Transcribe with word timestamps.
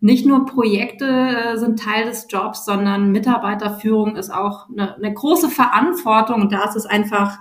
nicht 0.00 0.26
nur 0.26 0.46
Projekte 0.46 1.06
äh, 1.06 1.56
sind 1.56 1.80
Teil 1.80 2.06
des 2.06 2.26
Jobs, 2.28 2.64
sondern 2.64 3.10
Mitarbeiterführung 3.10 4.16
ist 4.16 4.30
auch 4.30 4.68
eine, 4.68 4.94
eine 4.94 5.12
große 5.12 5.48
Verantwortung. 5.48 6.42
Und 6.42 6.52
da 6.52 6.64
ist 6.64 6.76
es 6.76 6.86
einfach 6.86 7.38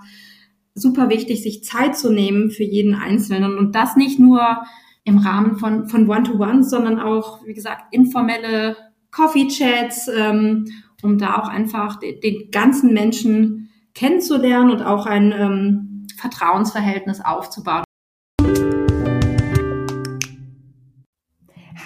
super 0.74 1.10
wichtig, 1.10 1.44
sich 1.44 1.64
Zeit 1.64 1.98
zu 1.98 2.12
nehmen 2.12 2.52
für 2.52 2.64
jeden 2.64 2.96
Einzelnen. 2.96 3.58
Und 3.58 3.76
das 3.76 3.96
nicht 3.96 4.20
nur 4.20 4.64
im 5.04 5.20
Rahmen 5.20 5.58
von, 5.58 5.88
von 5.88 6.10
One-to-Ones, 6.10 6.70
sondern 6.70 7.00
auch, 7.00 7.46
wie 7.46 7.54
gesagt, 7.54 7.86
informelle 7.92 8.76
Coffee-Chats, 9.12 10.10
ähm, 10.10 10.66
um 11.02 11.18
da 11.18 11.38
auch 11.38 11.48
einfach 11.48 11.98
den, 11.98 12.20
den, 12.20 12.52
ganzen 12.52 12.94
Menschen 12.94 13.70
kennenzulernen 13.94 14.72
und 14.72 14.82
auch 14.82 15.06
ein 15.06 15.32
ähm, 15.32 16.08
Vertrauensverhältnis 16.18 17.22
aufzubauen. 17.22 17.87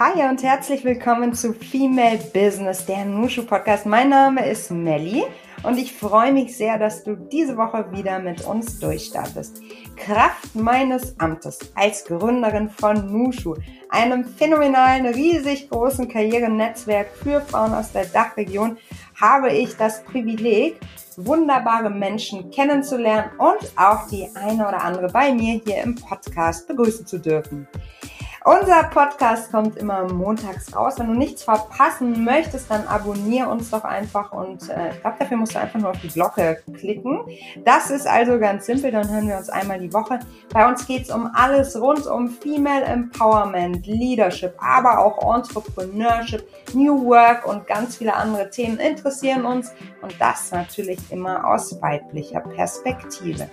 Hi 0.04 0.28
und 0.28 0.42
herzlich 0.42 0.84
willkommen 0.84 1.32
zu 1.32 1.54
Female 1.54 2.18
Business, 2.34 2.88
der 2.88 3.06
Nushu 3.06 3.46
Podcast. 3.46 3.86
Mein 3.86 4.10
Name 4.10 4.50
ist 4.50 4.72
Melly 4.72 5.26
und 5.62 5.78
ich 5.78 5.94
freue 5.94 6.34
mich 6.34 6.58
sehr, 6.58 6.80
dass 6.80 7.04
du 7.04 7.16
diese 7.16 7.56
Woche 7.56 7.86
wieder 7.92 8.18
mit 8.18 8.44
uns 8.44 8.80
durchstartest. 8.80 9.62
Kraft 9.96 10.56
meines 10.56 11.20
Amtes 11.20 11.60
als 11.76 12.04
Gründerin 12.04 12.72
von 12.72 13.12
Nushu, 13.12 13.54
einem 13.90 14.26
phänomenalen, 14.26 15.06
riesig 15.06 15.70
großen 15.70 16.08
Karrierenetzwerk 16.08 17.10
für 17.22 17.40
Frauen 17.42 17.76
aus 17.76 17.92
der 17.92 18.06
Dachregion, 18.06 18.80
habe 19.22 19.52
ich 19.52 19.78
das 19.78 20.04
Privileg, 20.04 20.80
wunderbare 21.16 21.92
Menschen 21.92 22.50
kennenzulernen 22.50 23.30
und 23.38 23.72
auch 23.76 24.08
die 24.08 24.28
eine 24.34 24.68
oder 24.68 24.84
andere 24.84 25.10
bei 25.10 25.32
mir 25.32 25.62
hier 25.64 25.84
im 25.84 25.94
Podcast 25.94 26.68
begrüßen 26.68 27.06
zu 27.06 27.20
dürfen. 27.20 27.68
Unser 28.44 28.86
Podcast 28.86 29.52
kommt 29.52 29.78
immer 29.78 30.12
montags 30.12 30.76
raus. 30.76 30.96
Wenn 30.98 31.10
du 31.10 31.14
nichts 31.14 31.44
verpassen 31.44 32.24
möchtest, 32.24 32.72
dann 32.72 32.88
abonniere 32.88 33.48
uns 33.48 33.70
doch 33.70 33.84
einfach 33.84 34.32
und 34.32 34.68
äh, 34.68 34.90
ich 34.96 35.02
glaube, 35.02 35.18
dafür 35.20 35.38
musst 35.38 35.54
du 35.54 35.60
einfach 35.60 35.80
nur 35.80 35.92
auf 35.92 36.02
die 36.02 36.08
Glocke 36.08 36.64
klicken. 36.74 37.22
Das 37.64 37.92
ist 37.92 38.08
also 38.08 38.40
ganz 38.40 38.66
simpel, 38.66 38.90
dann 38.90 39.08
hören 39.08 39.28
wir 39.28 39.38
uns 39.38 39.50
einmal 39.50 39.78
die 39.78 39.94
Woche. 39.94 40.18
Bei 40.52 40.68
uns 40.68 40.88
geht's 40.88 41.12
um 41.12 41.30
alles 41.36 41.80
rund 41.80 42.08
um 42.08 42.30
Female 42.30 42.84
Empowerment, 42.84 43.86
Leadership, 43.86 44.56
aber 44.58 44.98
auch 45.06 45.36
Entrepreneurship, 45.36 46.44
New 46.74 47.06
Work 47.06 47.46
und 47.46 47.68
ganz 47.68 47.98
viele 47.98 48.16
andere 48.16 48.50
Themen 48.50 48.80
interessieren 48.80 49.46
uns 49.46 49.72
und 50.02 50.20
das 50.20 50.52
natürlich 50.52 51.00
immer 51.12 51.48
aus 51.48 51.80
weiblicher 51.80 52.40
Perspektive. 52.40 53.48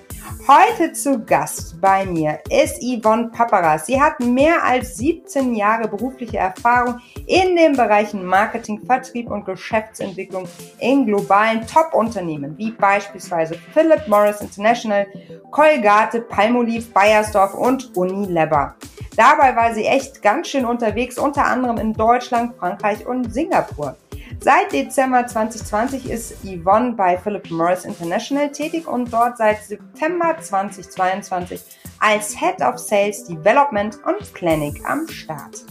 Heute 0.46 0.94
zu 0.94 1.22
Gast 1.24 1.78
bei 1.78 2.06
mir 2.06 2.38
ist 2.48 2.82
Yvonne 2.82 3.28
Paparas. 3.28 3.84
Sie 3.84 4.00
hat 4.00 4.20
mehr 4.20 4.62
als 4.64 4.77
17 4.82 5.54
Jahre 5.54 5.88
berufliche 5.88 6.38
Erfahrung 6.38 7.00
in 7.26 7.56
den 7.56 7.76
Bereichen 7.76 8.24
Marketing, 8.24 8.80
Vertrieb 8.84 9.30
und 9.30 9.44
Geschäftsentwicklung 9.44 10.48
in 10.80 11.06
globalen 11.06 11.66
Top-Unternehmen 11.66 12.56
wie 12.58 12.70
beispielsweise 12.70 13.56
Philip 13.72 14.06
Morris 14.08 14.40
International, 14.40 15.06
Colgate, 15.50 16.20
Palmolive, 16.28 16.90
Bayersdorf 16.92 17.54
und 17.54 17.96
Unilever. 17.96 18.74
Dabei 19.16 19.56
war 19.56 19.74
sie 19.74 19.84
echt 19.84 20.22
ganz 20.22 20.48
schön 20.48 20.64
unterwegs, 20.64 21.18
unter 21.18 21.44
anderem 21.44 21.78
in 21.78 21.92
Deutschland, 21.92 22.54
Frankreich 22.56 23.04
und 23.06 23.32
Singapur. 23.32 23.96
Seit 24.40 24.72
Dezember 24.72 25.26
2020 25.26 26.08
ist 26.08 26.34
Yvonne 26.44 26.92
bei 26.92 27.18
Philip 27.18 27.50
Morris 27.50 27.84
International 27.84 28.52
tätig 28.52 28.86
und 28.86 29.12
dort 29.12 29.36
seit 29.36 29.64
September 29.64 30.36
2022 30.38 31.60
als 32.00 32.38
Head 32.38 32.60
of 32.62 32.78
Sales 32.78 33.24
Development 33.24 33.98
und 34.04 34.32
Planning 34.34 34.80
am 34.84 35.06
Start. 35.08 35.64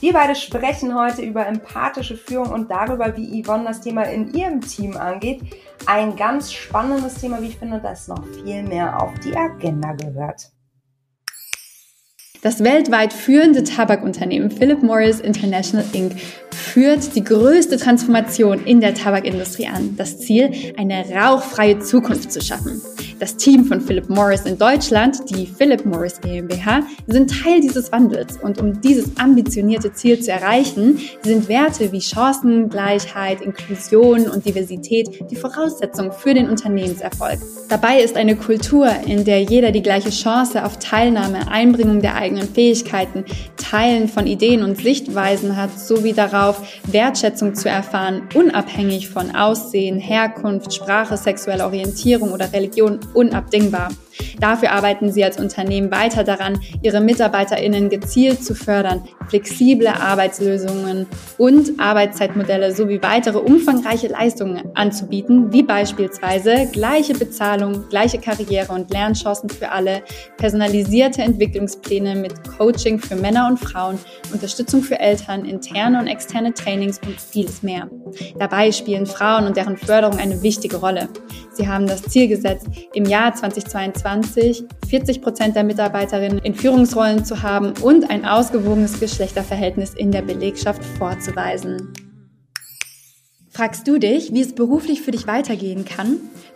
Wir 0.00 0.12
beide 0.12 0.34
sprechen 0.34 0.94
heute 0.94 1.22
über 1.22 1.46
empathische 1.46 2.16
Führung 2.16 2.50
und 2.50 2.70
darüber, 2.70 3.16
wie 3.16 3.42
Yvonne 3.42 3.64
das 3.64 3.80
Thema 3.80 4.02
in 4.02 4.34
ihrem 4.34 4.60
Team 4.60 4.96
angeht. 4.96 5.40
Ein 5.86 6.14
ganz 6.16 6.52
spannendes 6.52 7.14
Thema, 7.14 7.40
wie 7.40 7.46
ich 7.46 7.56
finde, 7.56 7.80
das 7.80 8.08
noch 8.08 8.22
viel 8.26 8.62
mehr 8.64 9.00
auf 9.00 9.12
die 9.24 9.34
Agenda 9.34 9.92
gehört. 9.92 10.50
Das 12.42 12.62
weltweit 12.62 13.14
führende 13.14 13.64
Tabakunternehmen 13.64 14.50
Philip 14.50 14.82
Morris 14.82 15.20
International 15.20 15.86
Inc 15.94 16.20
führt 16.50 17.16
die 17.16 17.24
größte 17.24 17.78
Transformation 17.78 18.62
in 18.66 18.82
der 18.82 18.92
Tabakindustrie 18.92 19.68
an. 19.68 19.96
Das 19.96 20.18
Ziel, 20.18 20.74
eine 20.76 21.06
rauchfreie 21.08 21.78
Zukunft 21.78 22.30
zu 22.30 22.42
schaffen. 22.42 22.82
Das 23.20 23.36
Team 23.36 23.64
von 23.64 23.80
Philip 23.80 24.08
Morris 24.08 24.42
in 24.42 24.58
Deutschland, 24.58 25.30
die 25.30 25.46
Philip 25.46 25.86
Morris 25.86 26.20
GmbH, 26.20 26.82
sind 27.06 27.30
Teil 27.30 27.60
dieses 27.60 27.92
Wandels. 27.92 28.38
Und 28.42 28.60
um 28.60 28.80
dieses 28.80 29.16
ambitionierte 29.16 29.92
Ziel 29.92 30.18
zu 30.20 30.32
erreichen, 30.32 30.98
sind 31.22 31.48
Werte 31.48 31.92
wie 31.92 32.00
Chancengleichheit, 32.00 33.40
Inklusion 33.40 34.28
und 34.28 34.44
Diversität 34.44 35.30
die 35.30 35.36
Voraussetzung 35.36 36.10
für 36.10 36.34
den 36.34 36.48
Unternehmenserfolg. 36.48 37.38
Dabei 37.68 38.00
ist 38.00 38.16
eine 38.16 38.36
Kultur, 38.36 38.88
in 39.06 39.24
der 39.24 39.42
jeder 39.42 39.70
die 39.70 39.82
gleiche 39.82 40.10
Chance 40.10 40.64
auf 40.64 40.78
Teilnahme, 40.78 41.48
Einbringung 41.50 42.00
der 42.00 42.16
eigenen 42.16 42.48
Fähigkeiten, 42.48 43.24
Teilen 43.56 44.08
von 44.08 44.26
Ideen 44.26 44.62
und 44.62 44.76
Sichtweisen 44.76 45.56
hat, 45.56 45.78
sowie 45.78 46.12
darauf, 46.12 46.62
Wertschätzung 46.90 47.54
zu 47.54 47.68
erfahren, 47.68 48.28
unabhängig 48.34 49.08
von 49.08 49.34
Aussehen, 49.34 49.98
Herkunft, 49.98 50.74
Sprache, 50.74 51.16
sexueller 51.16 51.66
Orientierung 51.66 52.32
oder 52.32 52.52
Religion 52.52 53.00
unabdingbar. 53.14 53.92
Dafür 54.40 54.72
arbeiten 54.72 55.12
sie 55.12 55.24
als 55.24 55.38
Unternehmen 55.38 55.90
weiter 55.90 56.24
daran, 56.24 56.60
ihre 56.82 57.00
MitarbeiterInnen 57.00 57.88
gezielt 57.88 58.44
zu 58.44 58.54
fördern, 58.54 59.04
flexible 59.28 59.88
Arbeitslösungen 59.88 61.06
und 61.38 61.80
Arbeitszeitmodelle 61.80 62.74
sowie 62.74 63.00
weitere 63.02 63.38
umfangreiche 63.38 64.08
Leistungen 64.08 64.62
anzubieten, 64.74 65.52
wie 65.52 65.62
beispielsweise 65.62 66.68
gleiche 66.72 67.14
Bezahlung, 67.14 67.88
gleiche 67.88 68.18
Karriere 68.18 68.72
und 68.72 68.90
Lernchancen 68.90 69.48
für 69.48 69.70
alle, 69.70 70.02
personalisierte 70.36 71.22
Entwicklungspläne 71.22 72.14
mit 72.14 72.32
Coaching 72.58 72.98
für 72.98 73.16
Männer 73.16 73.48
und 73.48 73.58
Frauen, 73.58 73.98
Unterstützung 74.32 74.82
für 74.82 74.98
Eltern, 74.98 75.44
interne 75.44 75.98
und 75.98 76.06
externe 76.06 76.52
Trainings 76.52 77.00
und 77.06 77.20
vieles 77.20 77.62
mehr. 77.62 77.88
Dabei 78.38 78.72
spielen 78.72 79.06
Frauen 79.06 79.46
und 79.46 79.56
deren 79.56 79.76
Förderung 79.76 80.18
eine 80.18 80.42
wichtige 80.42 80.76
Rolle. 80.76 81.08
Sie 81.52 81.68
haben 81.68 81.86
das 81.86 82.02
Ziel 82.02 82.28
gesetzt, 82.28 82.66
im 82.94 83.04
Jahr 83.04 83.32
2022 83.34 84.03
2020 84.04 84.64
40 84.86 85.22
Prozent 85.22 85.56
der 85.56 85.64
Mitarbeiterinnen 85.64 86.38
in 86.38 86.54
Führungsrollen 86.54 87.24
zu 87.24 87.42
haben 87.42 87.72
und 87.82 88.10
ein 88.10 88.26
ausgewogenes 88.26 89.00
Geschlechterverhältnis 89.00 89.94
in 89.94 90.12
der 90.12 90.20
Belegschaft 90.20 90.84
vorzuweisen. 90.84 91.94
Fragst 93.48 93.88
du 93.88 93.98
dich, 93.98 94.32
wie 94.34 94.42
es 94.42 94.54
beruflich 94.54 95.00
für 95.00 95.12
dich 95.12 95.26
weitergehen 95.26 95.84
kann? 95.84 96.18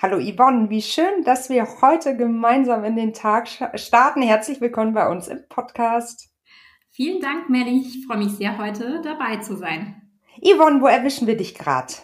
Hallo 0.00 0.18
Yvonne, 0.20 0.70
wie 0.70 0.80
schön, 0.80 1.24
dass 1.24 1.50
wir 1.50 1.66
heute 1.82 2.16
gemeinsam 2.16 2.84
in 2.84 2.94
den 2.94 3.14
Tag 3.14 3.48
starten. 3.74 4.22
Herzlich 4.22 4.60
willkommen 4.60 4.94
bei 4.94 5.10
uns 5.10 5.26
im 5.26 5.40
Podcast. 5.48 6.30
Vielen 6.88 7.20
Dank, 7.20 7.50
Melly. 7.50 7.80
Ich 7.80 8.06
freue 8.06 8.18
mich 8.18 8.30
sehr, 8.34 8.58
heute 8.58 9.02
dabei 9.02 9.38
zu 9.38 9.56
sein. 9.56 10.00
Yvonne, 10.40 10.80
wo 10.80 10.86
erwischen 10.86 11.26
wir 11.26 11.36
dich 11.36 11.56
gerade? 11.56 11.94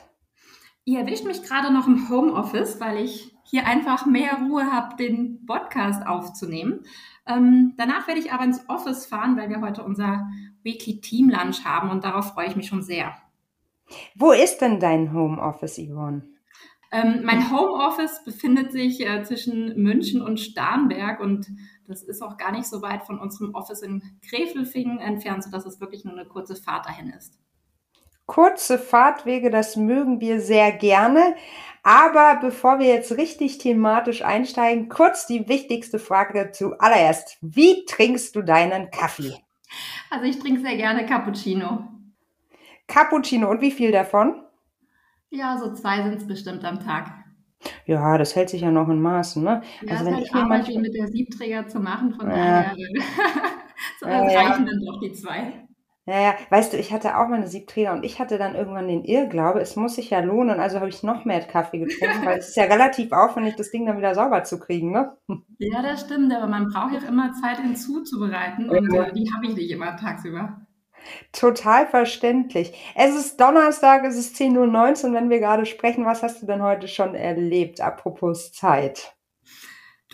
Ihr 0.84 0.98
erwischt 0.98 1.24
mich 1.24 1.44
gerade 1.44 1.72
noch 1.72 1.86
im 1.86 2.08
Homeoffice, 2.08 2.80
weil 2.80 2.96
ich 2.96 3.32
hier 3.44 3.64
einfach 3.64 4.06
mehr 4.06 4.38
Ruhe 4.42 4.72
habe, 4.72 4.96
den 4.96 5.46
Podcast 5.46 6.04
aufzunehmen. 6.04 6.80
Ähm, 7.28 7.74
danach 7.76 8.08
werde 8.08 8.18
ich 8.18 8.32
aber 8.32 8.42
ins 8.42 8.68
Office 8.68 9.06
fahren, 9.06 9.36
weil 9.36 9.50
wir 9.50 9.60
heute 9.60 9.84
unser 9.84 10.26
Weekly 10.64 11.00
Team 11.00 11.30
Lunch 11.30 11.64
haben 11.64 11.90
und 11.90 12.02
darauf 12.02 12.32
freue 12.32 12.48
ich 12.48 12.56
mich 12.56 12.66
schon 12.66 12.82
sehr. 12.82 13.14
Wo 14.16 14.32
ist 14.32 14.58
denn 14.58 14.80
dein 14.80 15.12
Homeoffice, 15.12 15.78
Yvonne? 15.78 16.33
Ähm, 16.94 17.22
mein 17.24 17.50
Homeoffice 17.50 18.22
befindet 18.24 18.70
sich 18.70 19.04
äh, 19.04 19.24
zwischen 19.24 19.82
München 19.82 20.22
und 20.22 20.38
Starnberg 20.38 21.18
und 21.18 21.48
das 21.88 22.04
ist 22.04 22.22
auch 22.22 22.36
gar 22.36 22.52
nicht 22.52 22.66
so 22.66 22.82
weit 22.82 23.02
von 23.02 23.18
unserem 23.18 23.52
Office 23.56 23.82
in 23.82 24.00
Krefelfingen 24.28 25.00
entfernt, 25.00 25.42
sodass 25.42 25.66
es 25.66 25.80
wirklich 25.80 26.04
nur 26.04 26.14
eine 26.14 26.24
kurze 26.24 26.54
Fahrt 26.54 26.86
dahin 26.86 27.10
ist. 27.10 27.36
Kurze 28.26 28.78
Fahrtwege, 28.78 29.50
das 29.50 29.74
mögen 29.74 30.20
wir 30.20 30.40
sehr 30.40 30.70
gerne. 30.70 31.34
Aber 31.82 32.38
bevor 32.40 32.78
wir 32.78 32.86
jetzt 32.86 33.16
richtig 33.16 33.58
thematisch 33.58 34.22
einsteigen, 34.22 34.88
kurz 34.88 35.26
die 35.26 35.48
wichtigste 35.48 35.98
Frage 35.98 36.52
zuallererst. 36.52 37.38
Wie 37.40 37.84
trinkst 37.86 38.36
du 38.36 38.42
deinen 38.42 38.92
Kaffee? 38.92 39.34
Also 40.10 40.26
ich 40.26 40.38
trinke 40.38 40.60
sehr 40.60 40.76
gerne 40.76 41.04
Cappuccino. 41.06 41.88
Cappuccino 42.86 43.50
und 43.50 43.60
wie 43.60 43.72
viel 43.72 43.90
davon? 43.90 44.43
Ja, 45.34 45.58
so 45.58 45.72
zwei 45.74 46.02
sind 46.02 46.14
es 46.14 46.26
bestimmt 46.26 46.64
am 46.64 46.78
Tag. 46.78 47.10
Ja, 47.86 48.18
das 48.18 48.36
hält 48.36 48.50
sich 48.50 48.62
ja 48.62 48.70
noch 48.70 48.88
in 48.88 49.00
Maßen, 49.00 49.42
ne? 49.42 49.62
Ja, 49.82 49.92
also 49.92 50.06
wenn 50.06 50.14
halt 50.14 50.26
ich 50.26 50.32
mir 50.32 50.40
Arbeit, 50.40 50.58
manchmal... 50.58 50.82
mit 50.82 50.94
der 50.94 51.08
Siebträger 51.08 51.66
zu 51.66 51.80
machen, 51.80 52.14
von 52.14 52.28
ja. 52.28 52.36
daher 52.36 52.74
so, 54.00 54.06
ja, 54.06 54.20
reichen 54.20 54.66
dann 54.66 54.80
doch 54.84 55.00
die 55.00 55.12
zwei. 55.12 55.64
Ja, 56.06 56.20
ja, 56.20 56.34
weißt 56.50 56.72
du, 56.74 56.76
ich 56.76 56.92
hatte 56.92 57.16
auch 57.16 57.28
meine 57.28 57.48
Siebträger 57.48 57.92
und 57.92 58.04
ich 58.04 58.20
hatte 58.20 58.36
dann 58.36 58.54
irgendwann 58.54 58.88
den 58.88 59.04
Irrglaube, 59.04 59.60
es 59.60 59.74
muss 59.74 59.94
sich 59.94 60.10
ja 60.10 60.20
lohnen, 60.20 60.60
also 60.60 60.76
habe 60.76 60.90
ich 60.90 61.02
noch 61.02 61.24
mehr 61.24 61.40
Kaffee 61.40 61.78
getrunken, 61.78 62.26
weil 62.26 62.38
es 62.38 62.50
ist 62.50 62.56
ja 62.56 62.64
relativ 62.64 63.10
aufwendig, 63.10 63.56
das 63.56 63.70
Ding 63.70 63.86
dann 63.86 63.96
wieder 63.96 64.14
sauber 64.14 64.44
zu 64.44 64.60
kriegen, 64.60 64.92
ne? 64.92 65.16
Ja, 65.58 65.80
das 65.80 66.02
stimmt, 66.02 66.30
aber 66.34 66.46
man 66.46 66.68
braucht 66.68 66.92
ja 66.92 67.08
immer 67.08 67.32
Zeit 67.32 67.58
hinzuzubereiten 67.58 68.68
und 68.68 68.94
äh, 68.94 69.12
die 69.14 69.32
habe 69.34 69.46
ich 69.46 69.56
nicht 69.56 69.70
immer 69.70 69.96
tagsüber. 69.96 70.63
Total 71.32 71.86
verständlich. 71.86 72.72
Es 72.94 73.14
ist 73.14 73.40
Donnerstag, 73.40 74.04
es 74.04 74.16
ist 74.16 74.36
10.19 74.36 75.08
Uhr, 75.08 75.14
wenn 75.14 75.30
wir 75.30 75.40
gerade 75.40 75.66
sprechen. 75.66 76.04
Was 76.04 76.22
hast 76.22 76.42
du 76.42 76.46
denn 76.46 76.62
heute 76.62 76.88
schon 76.88 77.14
erlebt, 77.14 77.80
apropos 77.80 78.52
Zeit? 78.52 79.14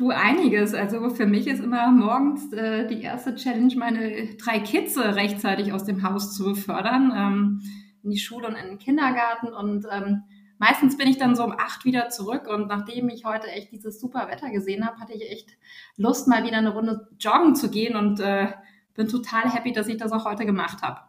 Du 0.01 0.11
einiges. 0.11 0.73
Also 0.73 1.11
für 1.11 1.27
mich 1.27 1.47
ist 1.47 1.63
immer 1.63 1.91
morgens 1.91 2.53
äh, 2.53 2.87
die 2.87 3.03
erste 3.03 3.35
Challenge, 3.35 3.75
meine 3.77 4.35
drei 4.37 4.61
Kids 4.61 4.97
rechtzeitig 4.97 5.73
aus 5.75 5.85
dem 5.85 6.03
Haus 6.03 6.35
zu 6.35 6.45
befördern, 6.45 7.13
ähm, 7.15 7.63
in 8.03 8.11
die 8.11 8.19
Schule 8.19 8.49
und 8.49 8.55
in 8.55 8.67
den 8.67 8.79
Kindergarten. 8.79 9.49
Und 9.49 9.87
ähm, 9.93 10.23
meistens 10.59 10.97
bin 10.97 11.07
ich 11.07 11.19
dann 11.19 11.37
so 11.37 11.45
um 11.45 11.53
acht 11.53 11.85
wieder 11.85 12.09
zurück. 12.09 12.49
Und 12.49 12.69
nachdem 12.69 13.11
ich 13.11 13.27
heute 13.27 13.49
echt 13.49 13.73
dieses 13.73 14.01
super 14.01 14.29
Wetter 14.29 14.49
gesehen 14.51 14.87
habe, 14.87 14.99
hatte 15.01 15.13
ich 15.13 15.31
echt 15.31 15.51
Lust, 15.99 16.29
mal 16.29 16.45
wieder 16.45 16.57
eine 16.57 16.73
Runde 16.73 17.09
joggen 17.19 17.55
zu 17.55 17.71
gehen 17.71 17.95
und 17.95 18.21
äh, 18.21 18.47
bin 18.95 19.09
total 19.09 19.53
happy, 19.53 19.73
dass 19.73 19.89
ich 19.89 19.97
das 19.97 20.13
auch 20.13 20.25
heute 20.25 20.47
gemacht 20.47 20.83
habe. 20.83 21.01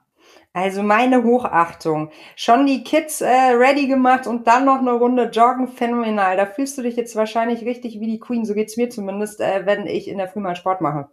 Also 0.53 0.83
meine 0.83 1.23
Hochachtung. 1.23 2.11
Schon 2.35 2.65
die 2.65 2.83
Kids 2.83 3.21
äh, 3.21 3.27
ready 3.27 3.87
gemacht 3.87 4.27
und 4.27 4.47
dann 4.47 4.65
noch 4.65 4.79
eine 4.79 4.91
Runde 4.91 5.29
joggen, 5.29 5.67
phänomenal. 5.69 6.35
Da 6.35 6.45
fühlst 6.45 6.77
du 6.77 6.81
dich 6.81 6.97
jetzt 6.97 7.15
wahrscheinlich 7.15 7.63
richtig 7.63 7.99
wie 7.99 8.07
die 8.07 8.19
Queen. 8.19 8.43
So 8.43 8.53
geht's 8.53 8.75
mir 8.75 8.89
zumindest, 8.89 9.39
äh, 9.39 9.65
wenn 9.65 9.87
ich 9.87 10.07
in 10.09 10.17
der 10.17 10.27
Früh 10.27 10.41
mal 10.41 10.55
Sport 10.55 10.81
mache. 10.81 11.09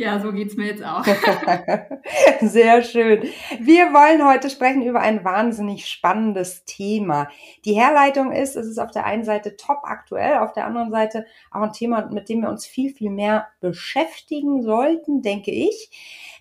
Ja, 0.00 0.18
so 0.18 0.32
geht's 0.32 0.56
mir 0.56 0.68
jetzt 0.68 0.82
auch. 0.82 1.04
Sehr 2.40 2.82
schön. 2.82 3.28
Wir 3.58 3.92
wollen 3.92 4.26
heute 4.26 4.48
sprechen 4.48 4.80
über 4.80 5.00
ein 5.00 5.26
wahnsinnig 5.26 5.88
spannendes 5.88 6.64
Thema. 6.64 7.28
Die 7.66 7.74
Herleitung 7.74 8.32
ist, 8.32 8.56
es 8.56 8.66
ist 8.66 8.78
auf 8.78 8.92
der 8.92 9.04
einen 9.04 9.24
Seite 9.24 9.58
top 9.58 9.80
aktuell, 9.82 10.38
auf 10.38 10.54
der 10.54 10.64
anderen 10.64 10.90
Seite 10.90 11.26
auch 11.50 11.60
ein 11.60 11.74
Thema, 11.74 12.08
mit 12.10 12.30
dem 12.30 12.40
wir 12.40 12.48
uns 12.48 12.64
viel, 12.64 12.94
viel 12.94 13.10
mehr 13.10 13.48
beschäftigen 13.60 14.62
sollten, 14.62 15.20
denke 15.20 15.50
ich. 15.50 15.90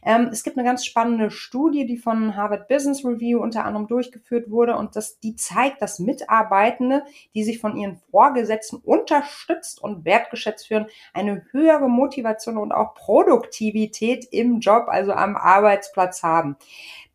Ähm, 0.05 0.29
es 0.31 0.43
gibt 0.43 0.57
eine 0.57 0.65
ganz 0.65 0.85
spannende 0.85 1.29
Studie, 1.29 1.85
die 1.85 1.97
von 1.97 2.37
Harvard 2.37 2.69
Business 2.69 3.03
Review 3.03 3.41
unter 3.41 3.65
anderem 3.65 3.87
durchgeführt 3.87 4.49
wurde 4.49 4.77
und 4.77 4.95
das, 4.95 5.19
die 5.19 5.35
zeigt, 5.35 5.81
dass 5.81 5.99
Mitarbeitende, 5.99 7.03
die 7.35 7.43
sich 7.43 7.59
von 7.59 7.75
ihren 7.75 7.97
Vorgesetzten 8.09 8.77
unterstützt 8.77 9.83
und 9.83 10.05
wertgeschätzt 10.05 10.69
führen, 10.69 10.87
eine 11.13 11.45
höhere 11.51 11.89
Motivation 11.89 12.55
und 12.55 12.71
auch 12.71 12.93
Produktivität 12.93 13.48
im 14.31 14.59
Job, 14.59 14.85
also 14.87 15.13
am 15.13 15.35
Arbeitsplatz 15.35 16.23
haben. 16.23 16.57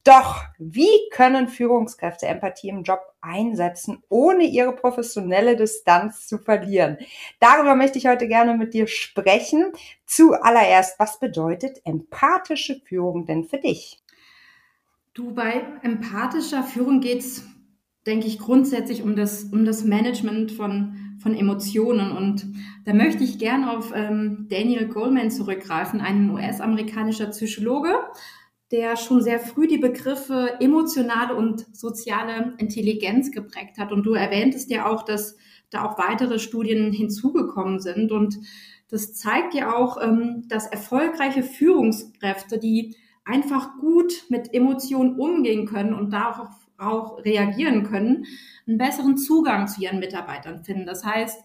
Doch, 0.05 0.43
wie 0.59 1.09
können 1.11 1.49
Führungskräfte 1.49 2.27
Empathie 2.27 2.69
im 2.69 2.83
Job 2.83 3.01
einsetzen, 3.23 4.03
ohne 4.11 4.45
ihre 4.45 4.75
professionelle 4.75 5.57
Distanz 5.57 6.27
zu 6.27 6.37
verlieren? 6.37 6.99
Darüber 7.41 7.75
möchte 7.75 7.97
ich 7.97 8.07
heute 8.07 8.29
gerne 8.29 8.55
mit 8.55 8.75
dir 8.75 8.87
sprechen. 8.87 9.73
Zuallererst, 10.05 10.99
was 10.99 11.19
bedeutet 11.19 11.81
empathische 11.87 12.83
Führung 12.85 13.25
denn 13.25 13.45
für 13.45 13.57
dich? 13.57 14.03
Du, 15.15 15.33
bei 15.33 15.65
empathischer 15.83 16.65
Führung 16.65 17.01
geht 17.01 17.21
es, 17.21 17.47
denke 18.05 18.27
ich, 18.27 18.39
grundsätzlich 18.39 19.03
um 19.03 19.17
das, 19.17 19.45
um 19.45 19.65
das 19.65 19.85
Management 19.85 20.53
von, 20.53 21.04
von 21.21 21.35
Emotionen. 21.35 22.13
Und 22.13 22.47
da 22.85 22.95
möchte 22.95 23.25
ich 23.25 23.39
gern 23.39 23.65
auf 23.65 23.93
ähm, 23.95 24.47
Daniel 24.49 24.89
Goleman 24.89 25.31
zurückgreifen, 25.31 26.01
ein 26.01 26.31
US-amerikanischer 26.31 27.27
Psychologe 27.27 27.95
der 28.75 28.97
schon 28.97 29.23
sehr 29.23 29.39
früh 29.39 29.69
die 29.69 29.79
Begriffe 29.79 30.57
emotionale 30.59 31.37
und 31.37 31.65
soziale 31.77 32.55
Intelligenz 32.59 33.31
geprägt 33.31 33.79
hat. 33.79 33.93
Und 33.93 34.05
du 34.05 34.15
erwähntest 34.15 34.69
ja 34.69 34.87
auch, 34.87 35.05
dass 35.05 35.37
da 35.71 35.85
auch 35.85 35.97
weitere 35.97 36.41
Studien 36.41 36.93
hinzugekommen 36.93 37.79
sind. 37.79 38.11
Und 38.11 38.39
das 38.91 39.15
zeigt 39.15 39.55
ja 39.55 39.75
auch, 39.75 40.03
ähm, 40.03 40.45
dass 40.49 40.67
erfolgreiche 40.67 41.45
Führungskräfte, 41.45 42.59
die 42.59 42.97
einfach 43.25 43.79
gut 43.79 44.25
mit 44.29 44.53
Emotionen 44.53 45.21
umgehen 45.21 45.67
können 45.67 45.95
und 45.95 46.13
darauf 46.13 46.39
auch 46.39 46.64
reagieren 46.79 47.85
können, 47.85 48.27
einen 48.67 48.79
besseren 48.79 49.17
Zugang 49.17 49.69
zu 49.69 49.81
ihren 49.81 50.01
Mitarbeitern 50.01 50.65
finden. 50.65 50.87
Das 50.87 51.05
heißt, 51.05 51.45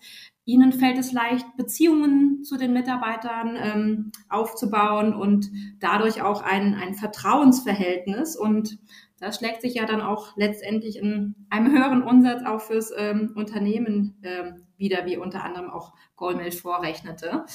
Ihnen 0.50 0.74
fällt 0.74 0.98
es 0.98 1.12
leicht, 1.12 1.46
Beziehungen 1.58 2.44
zu 2.44 2.58
den 2.58 2.74
Mitarbeitern 2.74 3.56
ähm, 3.56 4.12
aufzubauen 4.30 5.14
und 5.14 5.52
dadurch 5.80 6.24
auch 6.24 6.42
ein, 6.42 6.74
ein 6.74 6.96
Vertrauensverhältnis. 6.96 8.36
Und 8.36 8.80
das 9.20 9.38
schlägt 9.38 9.62
sich 9.62 9.76
ja 9.76 9.86
dann 9.86 10.02
auch 10.02 10.36
letztendlich 10.38 10.98
in 10.98 11.36
einem 11.52 11.72
höheren 11.72 12.02
Umsatz 12.02 12.42
auch 12.48 12.62
fürs 12.62 12.92
ähm, 12.98 13.34
Unternehmen 13.36 14.18
ähm, 14.24 14.66
wieder, 14.76 15.06
wie 15.06 15.18
unter 15.18 15.44
anderem 15.44 15.70
auch 15.70 15.94
Goldmill 16.16 16.52
vorrechnete. 16.52 17.46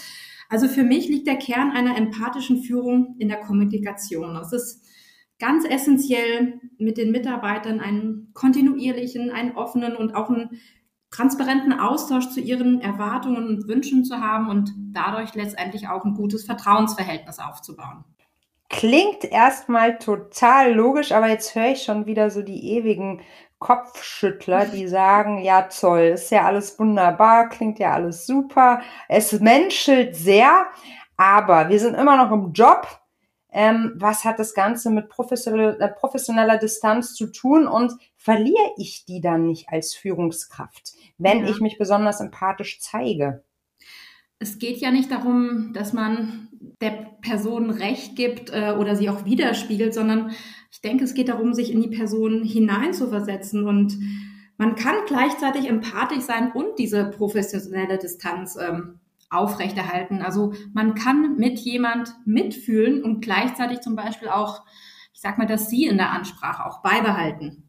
Also 0.49 0.69
für 0.69 0.85
mich 0.85 1.09
liegt 1.09 1.27
der 1.27 1.37
Kern 1.37 1.73
einer 1.73 1.97
empathischen 1.97 2.63
Führung 2.63 3.17
in 3.19 3.29
der 3.29 3.41
Kommunikation. 3.41 4.37
Es 4.37 4.53
ist 4.53 4.87
ganz 5.45 5.67
essentiell, 5.67 6.59
mit 6.79 6.97
den 6.97 7.11
Mitarbeitern 7.11 7.79
einen 7.79 8.31
kontinuierlichen, 8.33 9.31
einen 9.31 9.57
offenen 9.57 9.95
und 9.95 10.15
auch 10.15 10.31
einen 10.31 10.59
transparenten 11.11 11.79
Austausch 11.79 12.31
zu 12.31 12.41
ihren 12.41 12.81
Erwartungen 12.81 13.47
und 13.47 13.69
Wünschen 13.69 14.05
zu 14.05 14.21
haben 14.21 14.49
und 14.49 14.73
dadurch 14.93 15.35
letztendlich 15.35 15.87
auch 15.87 16.05
ein 16.07 16.15
gutes 16.15 16.47
Vertrauensverhältnis 16.47 17.41
aufzubauen. 17.41 18.05
Klingt 18.71 19.25
erstmal 19.25 19.99
total 19.99 20.73
logisch, 20.73 21.13
aber 21.13 21.29
jetzt 21.29 21.55
höre 21.55 21.73
ich 21.73 21.83
schon 21.83 22.07
wieder 22.07 22.31
so 22.31 22.41
die 22.41 22.73
ewigen 22.73 23.21
Kopfschüttler, 23.59 24.65
die 24.65 24.89
sagen, 24.89 25.43
ja 25.43 25.69
Zoll, 25.69 26.15
ist 26.15 26.31
ja 26.31 26.47
alles 26.47 26.79
wunderbar, 26.79 27.51
klingt 27.51 27.79
ja 27.79 27.93
alles 27.93 28.27
super, 28.27 28.81
es 29.09 29.39
menschelt 29.41 30.17
sehr, 30.17 30.65
aber 31.19 31.69
wir 31.69 31.79
sind 31.79 31.95
immer 31.95 32.17
noch 32.17 32.33
im 32.33 32.53
Job. 32.55 33.04
Ähm, 33.55 33.93
was 33.95 34.25
hat 34.25 34.39
das 34.39 34.53
Ganze 34.53 34.91
mit 34.91 35.09
professioneller, 35.09 35.81
äh, 35.81 35.89
professioneller 35.89 36.59
Distanz 36.59 37.15
zu 37.15 37.29
tun 37.29 37.67
und 37.67 37.93
verliere 38.17 38.73
ich 38.77 39.07
die 39.07 39.21
dann 39.23 39.47
nicht 39.47 39.69
als 39.71 39.95
Führungskraft? 39.95 40.93
wenn 41.19 41.45
ja. 41.45 41.51
ich 41.51 41.61
mich 41.61 41.79
besonders 41.79 42.21
empathisch 42.21 42.81
zeige. 42.81 43.43
es 44.39 44.59
geht 44.59 44.79
ja 44.79 44.91
nicht 44.91 45.11
darum, 45.11 45.73
dass 45.73 45.93
man 45.93 46.49
der 46.81 47.17
Person 47.23 47.71
Recht 47.71 48.17
gibt 48.17 48.51
äh, 48.51 48.75
oder 48.79 48.97
sie 48.97 49.09
auch 49.09 49.25
widerspiegelt, 49.25 49.95
sondern 49.95 50.33
ich 50.71 50.81
denke, 50.81 51.05
es 51.05 51.15
geht 51.15 51.29
darum, 51.29 51.55
sich 51.55 51.73
in 51.73 51.81
die 51.81 51.97
Person 51.97 52.43
hineinzuversetzen 52.43 53.67
und 53.67 53.97
man 54.57 54.75
kann 54.75 54.97
gleichzeitig 55.07 55.69
empathisch 55.69 56.25
sein 56.25 56.53
und 56.53 56.79
diese 56.79 57.07
professionelle 57.07 57.99
Distanz 57.99 58.57
ähm, 58.57 59.01
aufrechterhalten. 59.31 60.23
Also 60.23 60.55
man 60.73 60.95
kann 60.95 61.37
mit 61.37 61.59
jemand 61.59 62.15
mitfühlen 62.25 63.03
und 63.03 63.21
gleichzeitig 63.21 63.81
zum 63.81 63.97
Beispiel 63.97 64.29
auch, 64.29 64.63
ich 65.13 65.21
sag 65.21 65.39
mal, 65.39 65.47
das 65.47 65.69
Sie 65.69 65.87
in 65.87 65.97
der 65.97 66.11
Ansprache 66.11 66.67
auch 66.67 66.83
beibehalten. 66.83 67.65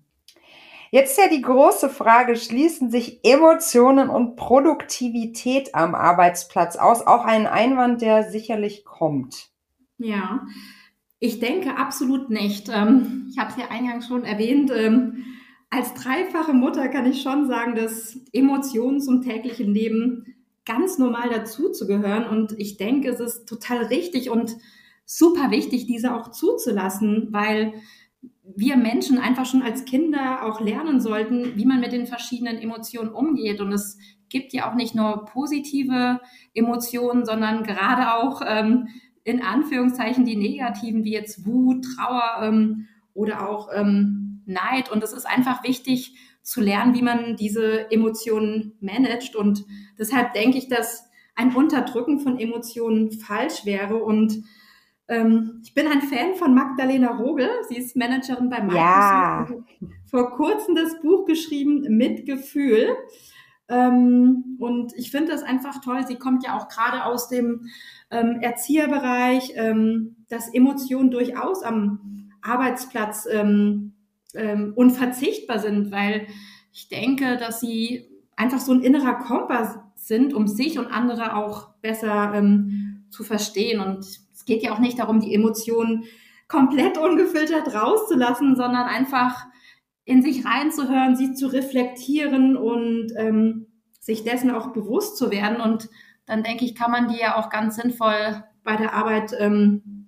Jetzt 0.91 1.17
ja 1.17 1.27
die 1.27 1.41
große 1.41 1.89
Frage, 1.89 2.35
schließen 2.35 2.89
sich 2.89 3.19
Emotionen 3.23 4.09
und 4.09 4.35
Produktivität 4.35 5.75
am 5.75 5.95
Arbeitsplatz 5.95 6.77
aus? 6.77 7.05
Auch 7.05 7.25
ein 7.25 7.47
Einwand, 7.47 8.01
der 8.01 8.29
sicherlich 8.29 8.85
kommt. 8.85 9.49
Ja, 9.97 10.45
ich 11.19 11.39
denke 11.39 11.77
absolut 11.77 12.29
nicht. 12.29 12.69
Ähm, 12.69 13.27
ich 13.29 13.37
habe 13.37 13.51
es 13.51 13.57
ja 13.57 13.69
eingangs 13.69 14.07
schon 14.07 14.23
erwähnt. 14.23 14.71
Ähm, 14.73 15.25
als 15.69 15.93
dreifache 15.93 16.53
Mutter 16.53 16.87
kann 16.87 17.05
ich 17.05 17.21
schon 17.21 17.47
sagen, 17.47 17.75
dass 17.75 18.17
Emotionen 18.31 19.01
zum 19.01 19.21
täglichen 19.21 19.73
Leben 19.73 20.34
ganz 20.65 20.97
normal 20.97 21.29
dazu 21.29 21.71
zu 21.71 21.87
gehören. 21.87 22.27
Und 22.27 22.53
ich 22.59 22.77
denke, 22.77 23.09
es 23.09 23.19
ist 23.19 23.45
total 23.47 23.85
richtig 23.85 24.29
und 24.29 24.55
super 25.05 25.51
wichtig, 25.51 25.85
diese 25.85 26.15
auch 26.15 26.31
zuzulassen, 26.31 27.27
weil 27.31 27.73
wir 28.43 28.77
Menschen 28.77 29.17
einfach 29.17 29.45
schon 29.45 29.61
als 29.61 29.85
Kinder 29.85 30.45
auch 30.45 30.61
lernen 30.61 30.99
sollten, 30.99 31.55
wie 31.55 31.65
man 31.65 31.79
mit 31.79 31.91
den 31.91 32.07
verschiedenen 32.07 32.57
Emotionen 32.57 33.09
umgeht. 33.09 33.61
Und 33.61 33.71
es 33.71 33.97
gibt 34.29 34.53
ja 34.53 34.69
auch 34.69 34.75
nicht 34.75 34.95
nur 34.95 35.25
positive 35.25 36.19
Emotionen, 36.53 37.25
sondern 37.25 37.63
gerade 37.63 38.15
auch 38.15 38.41
ähm, 38.45 38.87
in 39.23 39.41
Anführungszeichen 39.41 40.25
die 40.25 40.35
negativen, 40.35 41.03
wie 41.03 41.13
jetzt 41.13 41.45
Wut, 41.45 41.85
Trauer 41.95 42.41
ähm, 42.41 42.87
oder 43.13 43.49
auch 43.49 43.69
ähm, 43.73 44.41
Neid. 44.45 44.91
Und 44.91 45.03
es 45.03 45.13
ist 45.13 45.25
einfach 45.25 45.63
wichtig 45.63 46.15
zu 46.45 46.61
lernen, 46.61 46.93
wie 46.93 47.01
man 47.01 47.35
diese 47.35 47.91
Emotionen 47.91 48.77
managt. 48.79 49.35
Und 49.35 49.65
deshalb 49.97 50.33
denke 50.33 50.59
ich, 50.59 50.69
dass 50.69 51.09
ein 51.35 51.53
Unterdrücken 51.55 52.19
von 52.19 52.39
Emotionen 52.39 53.11
falsch 53.11 53.65
wäre 53.65 53.97
und 53.97 54.43
ähm, 55.07 55.61
ich 55.63 55.73
bin 55.73 55.87
ein 55.87 56.01
Fan 56.01 56.35
von 56.35 56.55
Magdalena 56.55 57.11
Rogel. 57.11 57.49
Sie 57.69 57.77
ist 57.77 57.95
Managerin 57.95 58.49
bei 58.49 58.61
Microsoft. 58.61 58.75
Ja. 58.79 59.47
Vor 60.09 60.31
kurzem 60.31 60.73
das 60.73 60.99
Buch 61.01 61.25
geschrieben 61.25 61.81
Mitgefühl. 61.95 62.95
Ähm, 63.67 64.57
und 64.59 64.93
ich 64.95 65.11
finde 65.11 65.31
das 65.31 65.43
einfach 65.43 65.81
toll. 65.81 66.05
Sie 66.07 66.15
kommt 66.15 66.43
ja 66.43 66.57
auch 66.57 66.69
gerade 66.69 67.05
aus 67.05 67.27
dem 67.27 67.67
ähm, 68.09 68.39
Erzieherbereich, 68.41 69.51
ähm, 69.55 70.15
dass 70.29 70.51
Emotionen 70.51 71.11
durchaus 71.11 71.61
am 71.61 72.31
Arbeitsplatz 72.41 73.27
ähm, 73.31 73.94
ähm, 74.35 74.73
unverzichtbar 74.75 75.59
sind, 75.59 75.91
weil 75.91 76.27
ich 76.71 76.89
denke, 76.89 77.37
dass 77.37 77.59
sie 77.59 78.09
einfach 78.35 78.59
so 78.59 78.73
ein 78.73 78.81
innerer 78.81 79.15
Kompass 79.15 79.77
sind, 79.95 80.33
um 80.33 80.47
sich 80.47 80.77
und 80.77 80.87
andere 80.87 81.35
auch 81.35 81.69
besser 81.81 82.33
ähm, 82.35 83.05
zu 83.09 83.23
verstehen. 83.23 83.79
Und 83.79 83.99
es 83.99 84.45
geht 84.45 84.63
ja 84.63 84.73
auch 84.73 84.79
nicht 84.79 84.99
darum, 84.99 85.19
die 85.19 85.33
Emotionen 85.33 86.03
komplett 86.47 86.97
ungefiltert 86.97 87.73
rauszulassen, 87.73 88.55
sondern 88.55 88.87
einfach 88.87 89.45
in 90.03 90.21
sich 90.21 90.45
reinzuhören, 90.45 91.15
sie 91.15 91.33
zu 91.33 91.47
reflektieren 91.47 92.55
und 92.55 93.07
ähm, 93.17 93.67
sich 93.99 94.23
dessen 94.23 94.51
auch 94.51 94.71
bewusst 94.71 95.17
zu 95.17 95.31
werden. 95.31 95.59
Und 95.59 95.89
dann 96.27 96.43
denke 96.43 96.65
ich, 96.65 96.75
kann 96.75 96.91
man 96.91 97.07
die 97.07 97.19
ja 97.19 97.37
auch 97.37 97.49
ganz 97.49 97.77
sinnvoll 97.77 98.43
bei 98.63 98.75
der 98.75 98.93
Arbeit 98.93 99.35
ähm, 99.39 100.07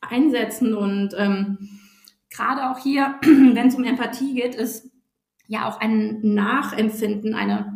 einsetzen. 0.00 0.74
Und 0.74 1.10
ähm, 1.18 1.58
gerade 2.34 2.70
auch 2.70 2.78
hier, 2.78 3.18
wenn 3.22 3.68
es 3.68 3.74
um 3.74 3.84
Empathie 3.84 4.34
geht, 4.34 4.54
ist 4.54 4.90
ja 5.46 5.68
auch 5.68 5.80
ein 5.80 6.20
Nachempfinden, 6.22 7.34
eine 7.34 7.72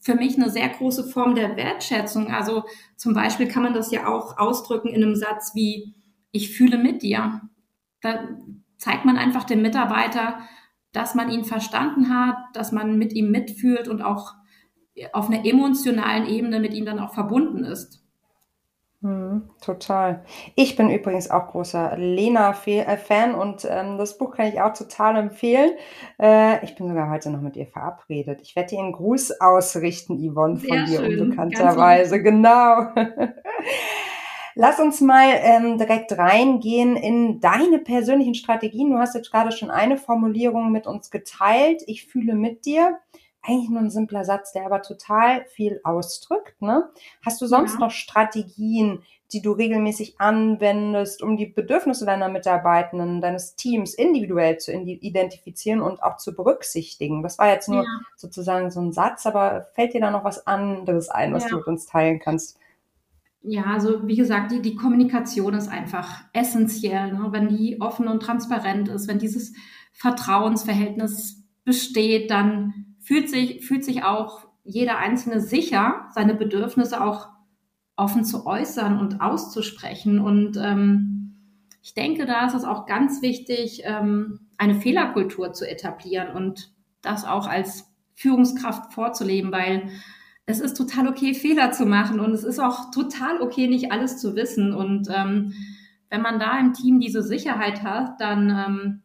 für 0.00 0.14
mich 0.14 0.36
eine 0.36 0.50
sehr 0.50 0.68
große 0.68 1.04
Form 1.04 1.34
der 1.34 1.56
Wertschätzung. 1.56 2.30
Also 2.30 2.64
zum 2.96 3.14
Beispiel 3.14 3.48
kann 3.48 3.62
man 3.62 3.72
das 3.72 3.90
ja 3.90 4.06
auch 4.06 4.36
ausdrücken 4.36 4.88
in 4.88 5.02
einem 5.02 5.16
Satz 5.16 5.54
wie, 5.54 5.94
ich 6.30 6.54
fühle 6.54 6.76
mit 6.76 7.02
dir. 7.02 7.40
Da 8.02 8.28
zeigt 8.76 9.06
man 9.06 9.16
einfach 9.16 9.44
dem 9.44 9.62
Mitarbeiter, 9.62 10.40
dass 10.92 11.14
man 11.14 11.30
ihn 11.30 11.44
verstanden 11.44 12.10
hat, 12.14 12.36
dass 12.52 12.70
man 12.70 12.98
mit 12.98 13.14
ihm 13.14 13.30
mitfühlt 13.30 13.88
und 13.88 14.02
auch 14.02 14.34
auf 15.12 15.30
einer 15.30 15.46
emotionalen 15.46 16.26
Ebene 16.26 16.60
mit 16.60 16.74
ihm 16.74 16.84
dann 16.84 16.98
auch 16.98 17.14
verbunden 17.14 17.64
ist. 17.64 18.03
Hm, 19.04 19.50
total. 19.60 20.24
Ich 20.54 20.76
bin 20.76 20.88
übrigens 20.88 21.30
auch 21.30 21.48
großer 21.48 21.94
Lena-Fan 21.98 23.32
äh, 23.32 23.36
und 23.36 23.68
ähm, 23.70 23.98
das 23.98 24.16
Buch 24.16 24.34
kann 24.34 24.46
ich 24.46 24.62
auch 24.62 24.72
total 24.72 25.16
empfehlen. 25.16 25.72
Äh, 26.18 26.64
ich 26.64 26.74
bin 26.74 26.88
sogar 26.88 27.10
heute 27.10 27.28
noch 27.28 27.42
mit 27.42 27.54
ihr 27.54 27.66
verabredet. 27.66 28.40
Ich 28.40 28.56
werde 28.56 28.70
dir 28.70 28.78
einen 28.78 28.92
Gruß 28.92 29.42
ausrichten, 29.42 30.16
Yvonne, 30.16 30.56
von 30.56 30.68
Sehr 30.68 30.84
dir 30.86 31.00
schön. 31.00 31.20
unbekannterweise. 31.20 32.22
Genau. 32.22 32.94
Lass 34.54 34.80
uns 34.80 35.02
mal 35.02 35.34
ähm, 35.34 35.76
direkt 35.76 36.16
reingehen 36.16 36.96
in 36.96 37.40
deine 37.40 37.80
persönlichen 37.80 38.34
Strategien. 38.34 38.90
Du 38.90 38.96
hast 38.96 39.14
jetzt 39.14 39.30
gerade 39.30 39.52
schon 39.52 39.70
eine 39.70 39.98
Formulierung 39.98 40.72
mit 40.72 40.86
uns 40.86 41.10
geteilt. 41.10 41.82
Ich 41.86 42.06
fühle 42.06 42.34
mit 42.34 42.64
dir 42.64 43.00
eigentlich 43.46 43.70
nur 43.70 43.80
ein 43.80 43.90
simpler 43.90 44.24
Satz, 44.24 44.52
der 44.52 44.66
aber 44.66 44.82
total 44.82 45.44
viel 45.46 45.80
ausdrückt. 45.84 46.60
Ne? 46.62 46.88
Hast 47.24 47.40
du 47.40 47.46
sonst 47.46 47.74
ja. 47.74 47.80
noch 47.80 47.90
Strategien, 47.90 49.02
die 49.32 49.42
du 49.42 49.52
regelmäßig 49.52 50.20
anwendest, 50.20 51.22
um 51.22 51.36
die 51.36 51.46
Bedürfnisse 51.46 52.06
deiner 52.06 52.28
Mitarbeitenden, 52.28 53.20
deines 53.20 53.56
Teams 53.56 53.94
individuell 53.94 54.58
zu 54.58 54.72
identifizieren 54.72 55.80
und 55.80 56.02
auch 56.02 56.16
zu 56.16 56.34
berücksichtigen? 56.34 57.22
Das 57.22 57.38
war 57.38 57.48
jetzt 57.48 57.68
nur 57.68 57.82
ja. 57.82 58.00
sozusagen 58.16 58.70
so 58.70 58.80
ein 58.80 58.92
Satz, 58.92 59.26
aber 59.26 59.66
fällt 59.74 59.94
dir 59.94 60.00
da 60.00 60.10
noch 60.10 60.24
was 60.24 60.46
anderes 60.46 61.08
ein, 61.10 61.34
was 61.34 61.44
ja. 61.44 61.50
du 61.50 61.56
mit 61.56 61.66
uns 61.66 61.86
teilen 61.86 62.20
kannst? 62.20 62.58
Ja, 63.42 63.64
also 63.64 64.06
wie 64.08 64.16
gesagt, 64.16 64.52
die, 64.52 64.62
die 64.62 64.74
Kommunikation 64.74 65.52
ist 65.52 65.68
einfach 65.68 66.24
essentiell. 66.32 67.12
Ne? 67.12 67.26
Wenn 67.30 67.48
die 67.48 67.78
offen 67.78 68.08
und 68.08 68.20
transparent 68.20 68.88
ist, 68.88 69.06
wenn 69.06 69.18
dieses 69.18 69.52
Vertrauensverhältnis 69.92 71.44
besteht, 71.64 72.30
dann 72.30 72.83
fühlt 73.04 73.28
sich, 73.30 73.64
fühlt 73.66 73.84
sich 73.84 74.02
auch 74.02 74.48
jeder 74.64 74.98
Einzelne 74.98 75.40
sicher, 75.40 76.08
seine 76.14 76.34
Bedürfnisse 76.34 77.02
auch 77.04 77.28
offen 77.96 78.24
zu 78.24 78.46
äußern 78.46 78.98
und 78.98 79.20
auszusprechen. 79.20 80.18
Und 80.18 80.56
ähm, 80.56 81.36
ich 81.82 81.94
denke, 81.94 82.26
da 82.26 82.46
ist 82.46 82.54
es 82.54 82.64
auch 82.64 82.86
ganz 82.86 83.22
wichtig, 83.22 83.82
ähm, 83.84 84.40
eine 84.56 84.74
Fehlerkultur 84.74 85.52
zu 85.52 85.68
etablieren 85.68 86.34
und 86.34 86.72
das 87.02 87.24
auch 87.24 87.46
als 87.46 87.92
Führungskraft 88.14 88.92
vorzuleben, 88.92 89.52
weil 89.52 89.90
es 90.46 90.60
ist 90.60 90.76
total 90.76 91.08
okay, 91.08 91.34
Fehler 91.34 91.72
zu 91.72 91.86
machen 91.86 92.20
und 92.20 92.32
es 92.32 92.44
ist 92.44 92.58
auch 92.58 92.90
total 92.90 93.40
okay, 93.40 93.66
nicht 93.66 93.92
alles 93.92 94.18
zu 94.18 94.34
wissen. 94.34 94.72
Und 94.72 95.08
ähm, 95.14 95.52
wenn 96.10 96.22
man 96.22 96.38
da 96.38 96.58
im 96.58 96.72
Team 96.72 97.00
diese 97.00 97.22
Sicherheit 97.22 97.82
hat, 97.82 98.20
dann 98.20 98.50
ähm, 98.50 99.02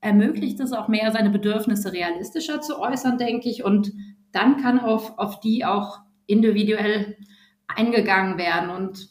ermöglicht 0.00 0.60
es 0.60 0.72
auch 0.72 0.88
mehr, 0.88 1.10
seine 1.12 1.30
Bedürfnisse 1.30 1.92
realistischer 1.92 2.60
zu 2.60 2.78
äußern, 2.80 3.18
denke 3.18 3.48
ich. 3.48 3.64
Und 3.64 3.92
dann 4.32 4.56
kann 4.58 4.78
auf, 4.80 5.18
auf 5.18 5.40
die 5.40 5.64
auch 5.64 6.00
individuell 6.26 7.16
eingegangen 7.66 8.38
werden. 8.38 8.70
Und 8.70 9.10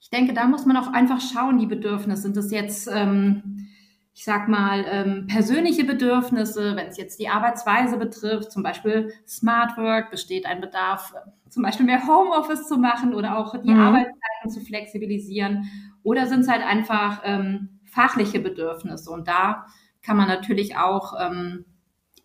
ich 0.00 0.10
denke, 0.10 0.32
da 0.32 0.46
muss 0.46 0.66
man 0.66 0.76
auch 0.76 0.92
einfach 0.92 1.20
schauen, 1.20 1.58
die 1.58 1.66
Bedürfnisse. 1.66 2.22
Sind 2.22 2.36
das 2.36 2.50
jetzt, 2.50 2.88
ähm, 2.92 3.68
ich 4.14 4.24
sag 4.24 4.48
mal, 4.48 4.84
ähm, 4.88 5.26
persönliche 5.26 5.84
Bedürfnisse, 5.84 6.76
wenn 6.76 6.86
es 6.86 6.96
jetzt 6.96 7.18
die 7.18 7.28
Arbeitsweise 7.28 7.96
betrifft, 7.96 8.52
zum 8.52 8.62
Beispiel 8.62 9.12
Smart 9.26 9.76
Work, 9.76 10.10
besteht 10.10 10.46
ein 10.46 10.60
Bedarf, 10.60 11.12
zum 11.48 11.62
Beispiel 11.62 11.86
mehr 11.86 12.06
Homeoffice 12.06 12.68
zu 12.68 12.76
machen 12.76 13.14
oder 13.14 13.38
auch 13.38 13.60
die 13.60 13.70
mhm. 13.70 13.80
Arbeitszeiten 13.80 14.50
zu 14.50 14.60
flexibilisieren? 14.60 15.68
Oder 16.02 16.26
sind 16.26 16.40
es 16.40 16.48
halt 16.48 16.62
einfach 16.62 17.22
ähm, 17.24 17.80
fachliche 17.84 18.40
Bedürfnisse? 18.40 19.10
Und 19.10 19.26
da 19.26 19.66
kann 20.04 20.16
man 20.16 20.28
natürlich 20.28 20.76
auch 20.76 21.14
ähm, 21.18 21.64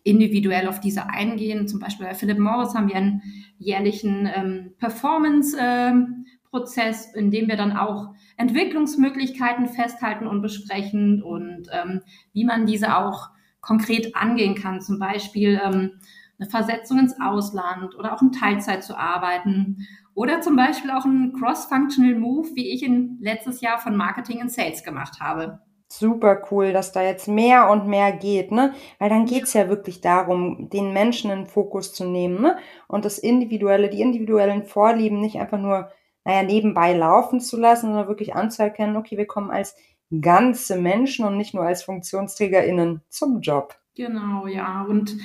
individuell 0.04 0.68
auf 0.68 0.78
diese 0.80 1.08
eingehen. 1.08 1.66
Zum 1.68 1.80
Beispiel 1.80 2.06
bei 2.06 2.14
Philip 2.14 2.38
Morris 2.38 2.74
haben 2.74 2.88
wir 2.88 2.96
einen 2.96 3.22
jährlichen 3.58 4.26
ähm, 4.34 4.72
Performance-Prozess, 4.78 7.14
ähm, 7.14 7.24
in 7.24 7.30
dem 7.30 7.48
wir 7.48 7.56
dann 7.56 7.76
auch 7.76 8.14
Entwicklungsmöglichkeiten 8.36 9.68
festhalten 9.68 10.26
und 10.26 10.42
besprechen 10.42 11.22
und 11.22 11.68
ähm, 11.72 12.02
wie 12.32 12.44
man 12.44 12.66
diese 12.66 12.96
auch 12.96 13.28
konkret 13.60 14.16
angehen 14.16 14.54
kann. 14.54 14.80
Zum 14.80 14.98
Beispiel 14.98 15.60
ähm, 15.62 16.00
eine 16.38 16.48
Versetzung 16.48 16.98
ins 16.98 17.20
Ausland 17.20 17.94
oder 17.96 18.14
auch 18.14 18.22
in 18.22 18.32
Teilzeit 18.32 18.82
zu 18.82 18.96
arbeiten 18.96 19.86
oder 20.14 20.40
zum 20.40 20.56
Beispiel 20.56 20.90
auch 20.90 21.04
einen 21.04 21.34
Cross-Functional 21.34 22.14
Move, 22.14 22.48
wie 22.54 22.72
ich 22.72 22.82
ihn 22.82 23.18
letztes 23.20 23.60
Jahr 23.60 23.76
von 23.78 23.94
Marketing 23.96 24.40
und 24.40 24.50
Sales 24.50 24.82
gemacht 24.82 25.20
habe 25.20 25.60
super 25.92 26.42
cool, 26.50 26.72
dass 26.72 26.92
da 26.92 27.02
jetzt 27.02 27.28
mehr 27.28 27.70
und 27.70 27.86
mehr 27.86 28.12
geht, 28.12 28.52
ne? 28.52 28.74
Weil 28.98 29.10
dann 29.10 29.26
geht's 29.26 29.52
ja 29.54 29.68
wirklich 29.68 30.00
darum, 30.00 30.70
den 30.70 30.92
Menschen 30.92 31.30
in 31.30 31.40
den 31.40 31.46
Fokus 31.46 31.92
zu 31.92 32.04
nehmen, 32.04 32.40
ne? 32.40 32.56
Und 32.88 33.04
das 33.04 33.18
Individuelle, 33.18 33.88
die 33.90 34.00
individuellen 34.00 34.64
Vorlieben 34.64 35.20
nicht 35.20 35.40
einfach 35.40 35.58
nur 35.58 35.90
naja, 36.24 36.42
nebenbei 36.42 36.92
laufen 36.92 37.40
zu 37.40 37.56
lassen, 37.56 37.86
sondern 37.86 38.08
wirklich 38.08 38.34
anzuerkennen, 38.34 38.96
okay, 38.96 39.16
wir 39.16 39.26
kommen 39.26 39.50
als 39.50 39.74
ganze 40.20 40.76
Menschen 40.76 41.24
und 41.24 41.36
nicht 41.36 41.54
nur 41.54 41.64
als 41.64 41.82
FunktionsträgerInnen 41.84 43.02
zum 43.08 43.40
Job. 43.40 43.76
Genau, 43.94 44.46
ja. 44.46 44.82
Und 44.82 45.16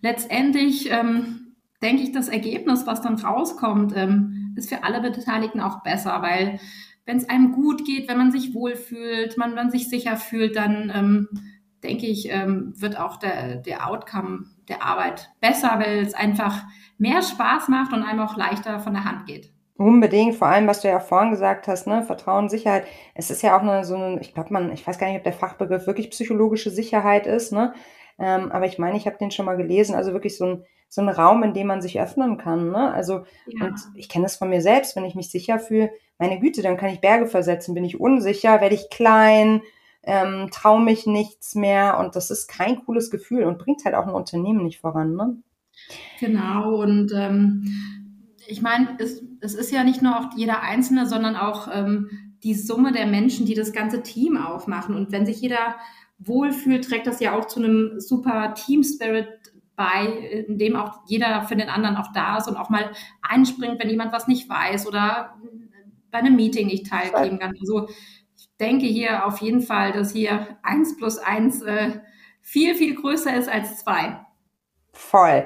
letztendlich 0.00 0.90
ähm, 0.90 1.56
denke 1.82 2.02
ich, 2.02 2.12
das 2.12 2.28
Ergebnis, 2.28 2.86
was 2.86 3.02
dann 3.02 3.16
rauskommt, 3.16 3.94
ähm, 3.96 4.54
ist 4.56 4.68
für 4.68 4.84
alle 4.84 5.00
Beteiligten 5.00 5.60
auch 5.60 5.82
besser, 5.82 6.22
weil 6.22 6.60
wenn 7.06 7.16
es 7.18 7.28
einem 7.28 7.52
gut 7.52 7.84
geht, 7.84 8.08
wenn 8.08 8.18
man 8.18 8.32
sich 8.32 8.54
wohlfühlt, 8.54 9.36
man, 9.36 9.54
man 9.54 9.70
sich 9.70 9.88
sicher 9.88 10.16
fühlt, 10.16 10.56
dann 10.56 10.92
ähm, 10.94 11.28
denke 11.82 12.06
ich, 12.06 12.30
ähm, 12.30 12.72
wird 12.76 12.98
auch 12.98 13.16
der, 13.16 13.56
der 13.56 13.88
Outcome 13.88 14.46
der 14.68 14.82
Arbeit 14.82 15.30
besser, 15.40 15.78
weil 15.78 15.98
es 15.98 16.14
einfach 16.14 16.64
mehr 16.98 17.22
Spaß 17.22 17.68
macht 17.68 17.92
und 17.92 18.02
einem 18.02 18.20
auch 18.20 18.36
leichter 18.36 18.80
von 18.80 18.94
der 18.94 19.04
Hand 19.04 19.26
geht. 19.26 19.52
Unbedingt, 19.76 20.36
vor 20.36 20.48
allem, 20.48 20.68
was 20.68 20.80
du 20.80 20.88
ja 20.88 21.00
vorhin 21.00 21.32
gesagt 21.32 21.66
hast, 21.66 21.86
ne, 21.86 22.04
Vertrauen, 22.04 22.48
Sicherheit. 22.48 22.86
Es 23.14 23.30
ist 23.30 23.42
ja 23.42 23.56
auch 23.56 23.62
eine, 23.62 23.84
so 23.84 23.96
eine, 23.96 24.20
ich 24.20 24.32
glaube, 24.32 24.52
man, 24.52 24.72
ich 24.72 24.86
weiß 24.86 24.98
gar 24.98 25.08
nicht, 25.08 25.16
ob 25.16 25.24
der 25.24 25.32
Fachbegriff 25.32 25.86
wirklich 25.86 26.10
psychologische 26.10 26.70
Sicherheit 26.70 27.26
ist, 27.26 27.52
ne? 27.52 27.74
Ähm, 28.16 28.52
aber 28.52 28.66
ich 28.66 28.78
meine, 28.78 28.96
ich 28.96 29.06
habe 29.06 29.18
den 29.18 29.32
schon 29.32 29.46
mal 29.46 29.56
gelesen, 29.56 29.96
also 29.96 30.12
wirklich 30.12 30.36
so 30.36 30.44
ein, 30.44 30.64
so 30.88 31.00
ein 31.02 31.08
Raum, 31.08 31.42
in 31.42 31.54
dem 31.54 31.66
man 31.66 31.82
sich 31.82 32.00
öffnen 32.00 32.38
kann, 32.38 32.70
ne? 32.70 32.92
Also, 32.92 33.24
ja. 33.46 33.66
und 33.66 33.80
ich 33.94 34.08
kenne 34.08 34.24
das 34.24 34.36
von 34.36 34.48
mir 34.48 34.60
selbst, 34.60 34.96
wenn 34.96 35.04
ich 35.04 35.14
mich 35.14 35.30
sicher 35.30 35.58
fühle, 35.58 35.90
meine 36.18 36.38
Güte, 36.38 36.62
dann 36.62 36.76
kann 36.76 36.90
ich 36.90 37.00
Berge 37.00 37.26
versetzen, 37.26 37.74
bin 37.74 37.84
ich 37.84 37.98
unsicher, 37.98 38.60
werde 38.60 38.74
ich 38.74 38.90
klein, 38.90 39.62
ähm, 40.04 40.48
traue 40.52 40.80
mich 40.80 41.06
nichts 41.06 41.54
mehr 41.54 41.98
und 41.98 42.14
das 42.14 42.30
ist 42.30 42.46
kein 42.46 42.84
cooles 42.84 43.10
Gefühl 43.10 43.44
und 43.44 43.58
bringt 43.58 43.84
halt 43.84 43.94
auch 43.94 44.06
ein 44.06 44.14
Unternehmen 44.14 44.62
nicht 44.62 44.80
voran, 44.80 45.14
ne? 45.14 45.36
Genau, 46.20 46.76
und 46.80 47.12
ähm, 47.12 47.64
ich 48.46 48.62
meine, 48.62 48.96
es, 48.98 49.22
es 49.40 49.54
ist 49.54 49.72
ja 49.72 49.84
nicht 49.84 50.02
nur 50.02 50.18
auch 50.18 50.36
jeder 50.36 50.62
Einzelne, 50.62 51.06
sondern 51.06 51.36
auch 51.36 51.68
ähm, 51.72 52.10
die 52.42 52.54
Summe 52.54 52.92
der 52.92 53.06
Menschen, 53.06 53.46
die 53.46 53.54
das 53.54 53.72
ganze 53.72 54.02
Team 54.02 54.36
aufmachen. 54.36 54.94
Und 54.94 55.12
wenn 55.12 55.26
sich 55.26 55.40
jeder 55.40 55.76
wohlfühlt, 56.18 56.84
trägt 56.84 57.06
das 57.06 57.20
ja 57.20 57.36
auch 57.36 57.46
zu 57.46 57.60
einem 57.60 58.00
super 58.00 58.54
Team-Spirit 58.54 59.28
bei, 59.76 60.06
in 60.48 60.58
dem 60.58 60.76
auch 60.76 61.00
jeder 61.06 61.42
für 61.42 61.56
den 61.56 61.68
anderen 61.68 61.96
auch 61.96 62.12
da 62.12 62.38
ist 62.38 62.48
und 62.48 62.56
auch 62.56 62.70
mal 62.70 62.90
einspringt, 63.22 63.80
wenn 63.80 63.90
jemand 63.90 64.12
was 64.12 64.28
nicht 64.28 64.48
weiß 64.48 64.86
oder 64.86 65.34
bei 66.10 66.18
einem 66.18 66.36
Meeting 66.36 66.68
nicht 66.68 66.88
teilnehmen 66.88 67.38
kann. 67.38 67.54
Also 67.60 67.88
ich 68.36 68.48
denke 68.60 68.86
hier 68.86 69.26
auf 69.26 69.38
jeden 69.38 69.62
Fall, 69.62 69.92
dass 69.92 70.12
hier 70.12 70.56
eins 70.62 70.96
plus 70.96 71.18
eins 71.18 71.62
äh, 71.62 72.00
viel, 72.40 72.74
viel 72.74 72.94
größer 72.94 73.34
ist 73.34 73.48
als 73.48 73.80
zwei. 73.80 74.24
Voll. 74.92 75.44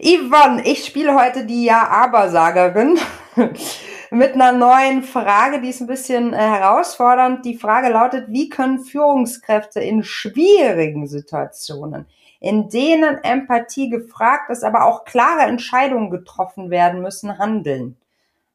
Yvonne, 0.00 0.66
ich 0.66 0.84
spiele 0.84 1.14
heute 1.14 1.46
die 1.46 1.64
Ja-Aber-Sagerin 1.64 2.98
mit 4.10 4.34
einer 4.34 4.50
neuen 4.50 5.04
Frage, 5.04 5.60
die 5.60 5.68
ist 5.68 5.80
ein 5.80 5.86
bisschen 5.86 6.32
äh, 6.32 6.36
herausfordernd. 6.36 7.44
Die 7.44 7.56
Frage 7.56 7.90
lautet, 7.90 8.26
wie 8.28 8.48
können 8.48 8.80
Führungskräfte 8.80 9.78
in 9.80 10.02
schwierigen 10.02 11.06
Situationen, 11.06 12.06
in 12.42 12.68
denen 12.68 13.22
Empathie 13.22 13.88
gefragt 13.88 14.50
ist, 14.50 14.64
aber 14.64 14.84
auch 14.84 15.04
klare 15.04 15.42
Entscheidungen 15.42 16.10
getroffen 16.10 16.70
werden 16.70 17.00
müssen, 17.00 17.38
handeln? 17.38 17.96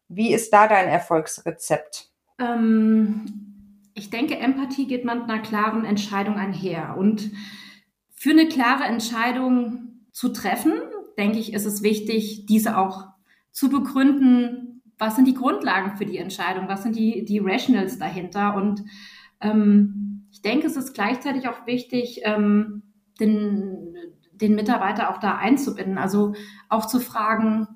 Wie 0.09 0.33
ist 0.33 0.51
da 0.51 0.67
dein 0.67 0.89
Erfolgsrezept? 0.89 2.09
Ähm, 2.37 3.85
ich 3.93 4.09
denke, 4.09 4.37
Empathie 4.37 4.87
geht 4.87 5.05
mit 5.05 5.13
einer 5.13 5.39
klaren 5.39 5.85
Entscheidung 5.85 6.35
einher. 6.35 6.97
Und 6.97 7.31
für 8.13 8.31
eine 8.31 8.49
klare 8.49 8.83
Entscheidung 8.83 10.01
zu 10.11 10.29
treffen, 10.33 10.73
denke 11.17 11.39
ich, 11.39 11.53
ist 11.53 11.65
es 11.65 11.81
wichtig, 11.81 12.45
diese 12.45 12.77
auch 12.77 13.07
zu 13.53 13.69
begründen. 13.69 14.81
Was 14.97 15.15
sind 15.15 15.29
die 15.29 15.33
Grundlagen 15.33 15.95
für 15.95 16.05
die 16.05 16.17
Entscheidung? 16.17 16.67
Was 16.67 16.83
sind 16.83 16.97
die, 16.97 17.23
die 17.23 17.39
Rationals 17.39 17.97
dahinter? 17.97 18.55
Und 18.55 18.83
ähm, 19.39 20.27
ich 20.29 20.41
denke, 20.41 20.67
es 20.67 20.75
ist 20.75 20.93
gleichzeitig 20.93 21.47
auch 21.47 21.65
wichtig, 21.65 22.19
ähm, 22.23 22.83
den, 23.19 23.95
den 24.31 24.55
Mitarbeiter 24.55 25.09
auch 25.11 25.19
da 25.19 25.37
einzubinden. 25.37 25.97
Also 25.97 26.33
auch 26.69 26.85
zu 26.85 26.99
fragen, 26.99 27.67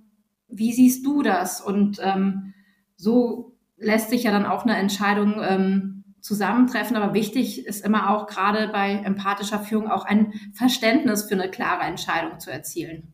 wie 0.47 0.73
siehst 0.73 1.05
du 1.05 1.21
das? 1.21 1.61
Und 1.61 1.99
ähm, 2.01 2.53
so 2.95 3.55
lässt 3.77 4.09
sich 4.09 4.23
ja 4.23 4.31
dann 4.31 4.45
auch 4.45 4.63
eine 4.63 4.77
Entscheidung 4.77 5.41
ähm, 5.41 6.03
zusammentreffen. 6.21 6.95
Aber 6.95 7.13
wichtig 7.13 7.65
ist 7.65 7.85
immer 7.85 8.11
auch 8.11 8.27
gerade 8.27 8.69
bei 8.69 8.93
empathischer 8.93 9.59
Führung 9.59 9.89
auch 9.89 10.05
ein 10.05 10.33
Verständnis 10.53 11.23
für 11.23 11.35
eine 11.35 11.49
klare 11.49 11.83
Entscheidung 11.83 12.39
zu 12.39 12.51
erzielen. 12.51 13.13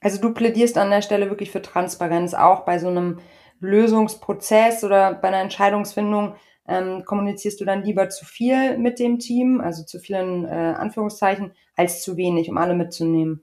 Also 0.00 0.20
du 0.20 0.34
plädierst 0.34 0.76
an 0.78 0.90
der 0.90 1.02
Stelle 1.02 1.30
wirklich 1.30 1.50
für 1.50 1.62
Transparenz, 1.62 2.34
auch 2.34 2.64
bei 2.64 2.78
so 2.78 2.88
einem 2.88 3.20
Lösungsprozess 3.60 4.82
oder 4.84 5.14
bei 5.14 5.28
einer 5.28 5.40
Entscheidungsfindung. 5.40 6.34
Ähm, 6.72 7.04
kommunizierst 7.04 7.60
du 7.60 7.66
dann 7.66 7.84
lieber 7.84 8.08
zu 8.08 8.24
viel 8.24 8.78
mit 8.78 8.98
dem 8.98 9.18
Team, 9.18 9.60
also 9.60 9.84
zu 9.84 9.98
vielen 9.98 10.46
äh, 10.46 10.74
Anführungszeichen, 10.78 11.52
als 11.76 12.02
zu 12.02 12.16
wenig, 12.16 12.48
um 12.48 12.56
alle 12.56 12.74
mitzunehmen? 12.74 13.42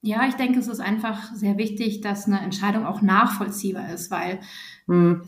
Ja, 0.00 0.28
ich 0.28 0.34
denke, 0.34 0.60
es 0.60 0.68
ist 0.68 0.78
einfach 0.78 1.34
sehr 1.34 1.58
wichtig, 1.58 2.02
dass 2.02 2.26
eine 2.26 2.40
Entscheidung 2.40 2.86
auch 2.86 3.02
nachvollziehbar 3.02 3.92
ist, 3.92 4.12
weil 4.12 4.38
hm. 4.86 5.22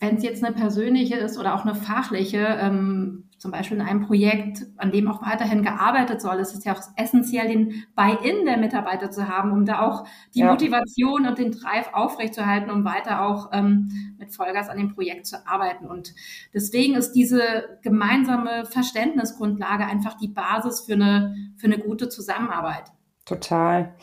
wenn 0.00 0.16
es 0.16 0.24
jetzt 0.24 0.42
eine 0.42 0.54
persönliche 0.56 1.14
ist 1.16 1.38
oder 1.38 1.54
auch 1.54 1.64
eine 1.64 1.76
fachliche, 1.76 2.58
ähm, 2.60 3.30
zum 3.42 3.50
Beispiel 3.50 3.78
in 3.78 3.82
einem 3.82 4.06
Projekt, 4.06 4.66
an 4.76 4.92
dem 4.92 5.08
auch 5.08 5.20
weiterhin 5.20 5.64
gearbeitet 5.64 6.20
soll, 6.20 6.36
ist 6.36 6.54
es 6.54 6.64
ja 6.64 6.74
auch 6.74 6.80
essentiell, 6.94 7.48
den 7.48 7.84
Buy-in 7.96 8.46
der 8.46 8.56
Mitarbeiter 8.56 9.10
zu 9.10 9.26
haben, 9.26 9.50
um 9.50 9.64
da 9.64 9.80
auch 9.80 10.06
die 10.32 10.40
ja. 10.40 10.50
Motivation 10.52 11.26
und 11.26 11.38
den 11.38 11.50
Drive 11.50 11.90
aufrechtzuerhalten, 11.92 12.70
um 12.70 12.84
weiter 12.84 13.26
auch 13.26 13.50
ähm, 13.52 14.14
mit 14.16 14.32
Vollgas 14.32 14.68
an 14.68 14.78
dem 14.78 14.94
Projekt 14.94 15.26
zu 15.26 15.44
arbeiten. 15.44 15.86
Und 15.86 16.14
deswegen 16.54 16.94
ist 16.94 17.14
diese 17.14 17.80
gemeinsame 17.82 18.64
Verständnisgrundlage 18.64 19.86
einfach 19.86 20.16
die 20.16 20.28
Basis 20.28 20.82
für 20.82 20.92
eine, 20.92 21.34
für 21.56 21.66
eine 21.66 21.80
gute 21.80 22.08
Zusammenarbeit. 22.08 22.92
Total. 23.24 23.96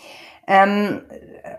Ähm, 0.47 1.03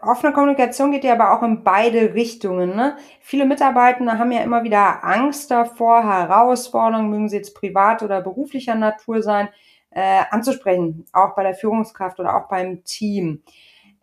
offene 0.03 0.33
Kommunikation 0.33 0.93
geht 0.93 1.05
ja 1.05 1.15
aber 1.15 1.33
auch 1.33 1.43
in 1.43 1.65
beide 1.65 2.15
Richtungen. 2.15 2.77
Ne? 2.77 2.97
Viele 3.21 3.47
Mitarbeitende 3.47 4.19
haben 4.19 4.33
ja 4.33 4.43
immer 4.43 4.65
wieder 4.65 5.05
Angst 5.05 5.51
davor, 5.51 6.03
Herausforderungen, 6.05 7.11
mögen 7.11 7.29
sie 7.29 7.37
jetzt 7.37 7.55
privat 7.55 8.03
oder 8.03 8.21
beruflicher 8.21 8.75
Natur 8.75 9.23
sein, 9.23 9.49
äh, 9.91 10.23
anzusprechen, 10.31 11.05
auch 11.13 11.35
bei 11.35 11.43
der 11.43 11.55
Führungskraft 11.55 12.21
oder 12.21 12.37
auch 12.37 12.49
beim 12.49 12.85
Team. 12.85 13.43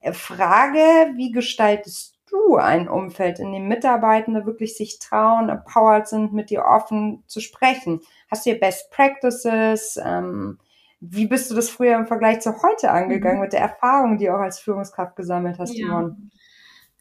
Äh, 0.01 0.13
Frage, 0.13 1.13
wie 1.15 1.31
gestaltest 1.31 2.17
du 2.29 2.57
ein 2.57 2.89
Umfeld, 2.89 3.39
in 3.39 3.51
dem 3.51 3.67
Mitarbeitende 3.67 4.45
wirklich 4.45 4.75
sich 4.75 4.99
trauen, 4.99 5.49
empowered 5.49 6.07
sind, 6.07 6.33
mit 6.33 6.49
dir 6.49 6.65
offen 6.65 7.23
zu 7.27 7.39
sprechen? 7.39 8.01
Hast 8.29 8.45
du 8.45 8.51
hier 8.51 8.59
Best 8.59 8.91
Practices? 8.91 9.99
Ähm, 10.03 10.59
wie 10.99 11.27
bist 11.27 11.51
du 11.51 11.55
das 11.55 11.69
früher 11.69 11.95
im 11.97 12.07
Vergleich 12.07 12.39
zu 12.41 12.51
heute 12.63 12.91
angegangen, 12.91 13.37
mhm. 13.37 13.43
mit 13.43 13.53
der 13.53 13.61
Erfahrung, 13.61 14.17
die 14.17 14.25
du 14.25 14.35
auch 14.35 14.41
als 14.41 14.59
Führungskraft 14.59 15.15
gesammelt 15.15 15.59
hast, 15.59 15.77
ja. 15.77 15.87
Yvonne? 15.87 16.17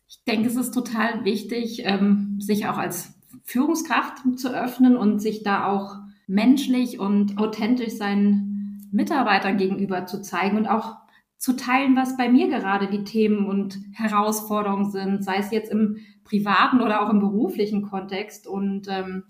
Ich 0.08 0.22
denke, 0.24 0.48
es 0.48 0.56
ist 0.56 0.72
total 0.72 1.24
wichtig, 1.24 1.82
ähm, 1.84 2.36
sich 2.40 2.66
auch 2.66 2.78
als 2.78 3.14
Führungskraft 3.44 4.18
zu 4.36 4.54
öffnen 4.54 4.96
und 4.96 5.20
sich 5.20 5.42
da 5.42 5.66
auch 5.66 5.96
menschlich 6.26 6.98
und 6.98 7.38
authentisch 7.38 7.94
seinen 7.94 8.88
Mitarbeitern 8.92 9.56
gegenüber 9.56 10.06
zu 10.06 10.20
zeigen 10.22 10.56
und 10.56 10.66
auch 10.66 10.96
zu 11.38 11.54
teilen, 11.54 11.96
was 11.96 12.16
bei 12.16 12.28
mir 12.28 12.48
gerade 12.48 12.88
die 12.88 13.04
Themen 13.04 13.46
und 13.46 13.78
Herausforderungen 13.92 14.90
sind, 14.90 15.24
sei 15.24 15.36
es 15.38 15.50
jetzt 15.50 15.70
im 15.70 15.98
privaten 16.24 16.80
oder 16.80 17.02
auch 17.02 17.10
im 17.10 17.20
beruflichen 17.20 17.82
Kontext. 17.82 18.46
Und 18.46 18.88
ähm, 18.88 19.24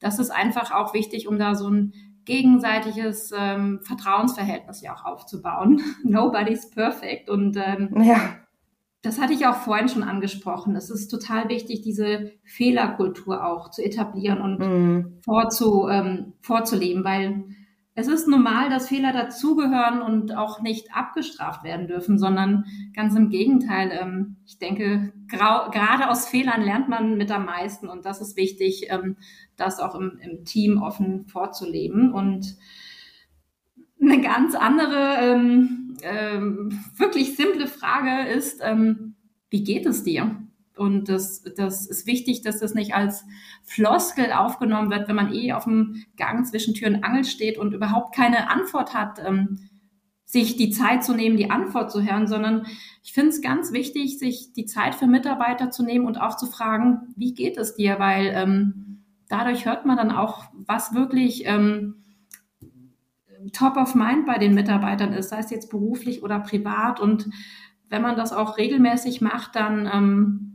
das 0.00 0.18
ist 0.18 0.30
einfach 0.30 0.72
auch 0.72 0.94
wichtig, 0.94 1.28
um 1.28 1.38
da 1.38 1.54
so 1.54 1.68
ein 1.68 1.92
gegenseitiges 2.30 3.32
ähm, 3.36 3.80
Vertrauensverhältnis 3.82 4.82
ja 4.82 4.94
auch 4.94 5.04
aufzubauen. 5.04 5.82
Nobody's 6.04 6.70
perfect. 6.70 7.28
Und 7.28 7.56
ähm, 7.56 7.90
ja. 8.02 8.36
das 9.02 9.20
hatte 9.20 9.32
ich 9.32 9.46
auch 9.46 9.56
vorhin 9.56 9.88
schon 9.88 10.04
angesprochen. 10.04 10.76
Es 10.76 10.90
ist 10.90 11.08
total 11.08 11.48
wichtig, 11.48 11.82
diese 11.82 12.30
Fehlerkultur 12.44 13.44
auch 13.44 13.72
zu 13.72 13.82
etablieren 13.82 14.40
und 14.40 14.58
mhm. 14.60 15.18
vorzu, 15.24 15.88
ähm, 15.88 16.34
vorzuleben, 16.40 17.02
weil 17.02 17.44
es 18.00 18.08
ist 18.08 18.26
normal, 18.26 18.70
dass 18.70 18.88
Fehler 18.88 19.12
dazugehören 19.12 20.00
und 20.00 20.34
auch 20.34 20.60
nicht 20.62 20.94
abgestraft 20.94 21.64
werden 21.64 21.86
dürfen, 21.86 22.18
sondern 22.18 22.64
ganz 22.94 23.14
im 23.14 23.28
Gegenteil. 23.28 23.90
Ähm, 23.92 24.36
ich 24.46 24.58
denke, 24.58 25.12
gerade 25.28 26.08
aus 26.08 26.26
Fehlern 26.26 26.62
lernt 26.62 26.88
man 26.88 27.18
mit 27.18 27.30
am 27.30 27.44
meisten 27.44 27.88
und 27.88 28.06
das 28.06 28.22
ist 28.22 28.36
wichtig, 28.36 28.86
ähm, 28.88 29.16
das 29.56 29.80
auch 29.80 29.94
im, 29.94 30.18
im 30.22 30.44
Team 30.46 30.82
offen 30.82 31.26
vorzuleben. 31.26 32.12
Und 32.12 32.56
eine 34.00 34.22
ganz 34.22 34.54
andere, 34.54 35.18
ähm, 35.20 35.96
ähm, 36.02 36.80
wirklich 36.96 37.36
simple 37.36 37.66
Frage 37.66 38.30
ist, 38.30 38.60
ähm, 38.62 39.14
wie 39.50 39.62
geht 39.62 39.84
es 39.84 40.04
dir? 40.04 40.36
Und 40.76 41.08
das, 41.08 41.42
das 41.56 41.86
ist 41.86 42.06
wichtig, 42.06 42.42
dass 42.42 42.58
das 42.60 42.74
nicht 42.74 42.94
als 42.94 43.24
Floskel 43.64 44.32
aufgenommen 44.32 44.90
wird, 44.90 45.08
wenn 45.08 45.16
man 45.16 45.32
eh 45.32 45.52
auf 45.52 45.64
dem 45.64 46.04
Gang 46.16 46.46
zwischen 46.46 46.74
Tür 46.74 46.88
und 46.88 47.04
Angel 47.04 47.24
steht 47.24 47.58
und 47.58 47.74
überhaupt 47.74 48.14
keine 48.14 48.50
Antwort 48.50 48.94
hat, 48.94 49.18
ähm, 49.24 49.68
sich 50.24 50.56
die 50.56 50.70
Zeit 50.70 51.02
zu 51.02 51.12
nehmen, 51.12 51.36
die 51.36 51.50
Antwort 51.50 51.90
zu 51.90 52.02
hören, 52.02 52.28
sondern 52.28 52.64
ich 53.02 53.12
finde 53.12 53.30
es 53.30 53.42
ganz 53.42 53.72
wichtig, 53.72 54.18
sich 54.18 54.52
die 54.52 54.64
Zeit 54.64 54.94
für 54.94 55.08
Mitarbeiter 55.08 55.72
zu 55.72 55.82
nehmen 55.82 56.06
und 56.06 56.20
auch 56.20 56.36
zu 56.36 56.46
fragen, 56.46 57.12
wie 57.16 57.34
geht 57.34 57.56
es 57.56 57.74
dir? 57.74 57.98
Weil 57.98 58.32
ähm, 58.34 59.02
dadurch 59.28 59.66
hört 59.66 59.86
man 59.86 59.96
dann 59.96 60.12
auch, 60.12 60.44
was 60.52 60.94
wirklich 60.94 61.46
ähm, 61.46 61.96
top 63.52 63.76
of 63.76 63.94
mind 63.94 64.24
bei 64.24 64.38
den 64.38 64.54
Mitarbeitern 64.54 65.12
ist, 65.12 65.30
sei 65.30 65.38
es 65.38 65.50
jetzt 65.50 65.70
beruflich 65.70 66.22
oder 66.22 66.38
privat. 66.38 67.00
Und 67.00 67.28
wenn 67.88 68.02
man 68.02 68.16
das 68.16 68.32
auch 68.32 68.56
regelmäßig 68.56 69.20
macht, 69.20 69.56
dann 69.56 69.90
ähm, 69.92 70.49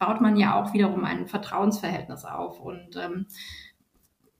baut 0.00 0.20
man 0.20 0.36
ja 0.36 0.60
auch 0.60 0.72
wiederum 0.72 1.04
ein 1.04 1.28
Vertrauensverhältnis 1.28 2.24
auf. 2.24 2.58
Und 2.58 2.96
ähm, 2.96 3.26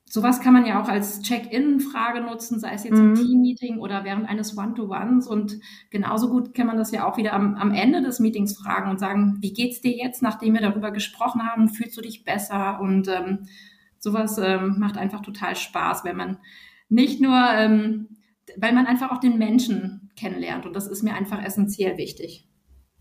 sowas 0.07 0.41
kann 0.41 0.55
man 0.55 0.67
ja 0.67 0.83
auch 0.83 0.89
als 0.89 1.21
Check-in-Frage 1.21 2.23
nutzen, 2.23 2.59
sei 2.59 2.73
es 2.73 2.83
jetzt 2.83 2.99
mhm. 2.99 3.11
im 3.11 3.15
Team-Meeting 3.15 3.79
oder 3.79 4.03
während 4.03 4.29
eines 4.29 4.59
One-to-Ones. 4.59 5.29
Und 5.29 5.61
genauso 5.91 6.31
gut 6.31 6.55
kann 6.55 6.67
man 6.67 6.79
das 6.79 6.91
ja 6.91 7.07
auch 7.07 7.19
wieder 7.19 7.35
am, 7.35 7.55
am 7.57 7.73
Ende 7.73 8.03
des 8.03 8.21
Meetings 8.21 8.59
fragen 8.59 8.91
und 8.91 8.99
sagen, 8.99 9.37
wie 9.41 9.53
geht's 9.53 9.83
dir 9.83 9.95
jetzt, 9.95 10.23
nachdem 10.23 10.55
wir 10.55 10.63
darüber 10.63 10.91
gesprochen 10.91 11.47
haben? 11.47 11.69
Fühlst 11.69 11.97
du 11.97 12.01
dich 12.01 12.25
besser? 12.25 12.81
Und 12.81 13.07
ähm, 13.09 13.47
sowas 13.99 14.39
ähm, 14.39 14.79
macht 14.79 14.97
einfach 14.97 15.21
total 15.21 15.55
Spaß, 15.57 16.05
wenn 16.05 16.17
man 16.17 16.39
nicht 16.89 17.21
nur, 17.21 17.39
ähm, 17.53 18.17
weil 18.57 18.73
man 18.73 18.87
einfach 18.87 19.13
auch 19.13 19.21
den 19.21 19.39
Menschen 19.39 20.11
kennenlernt 20.17 20.67
und 20.67 20.75
das 20.75 20.89
ist 20.89 21.03
mir 21.03 21.15
einfach 21.15 21.43
essentiell 21.43 21.97
wichtig. 21.99 22.50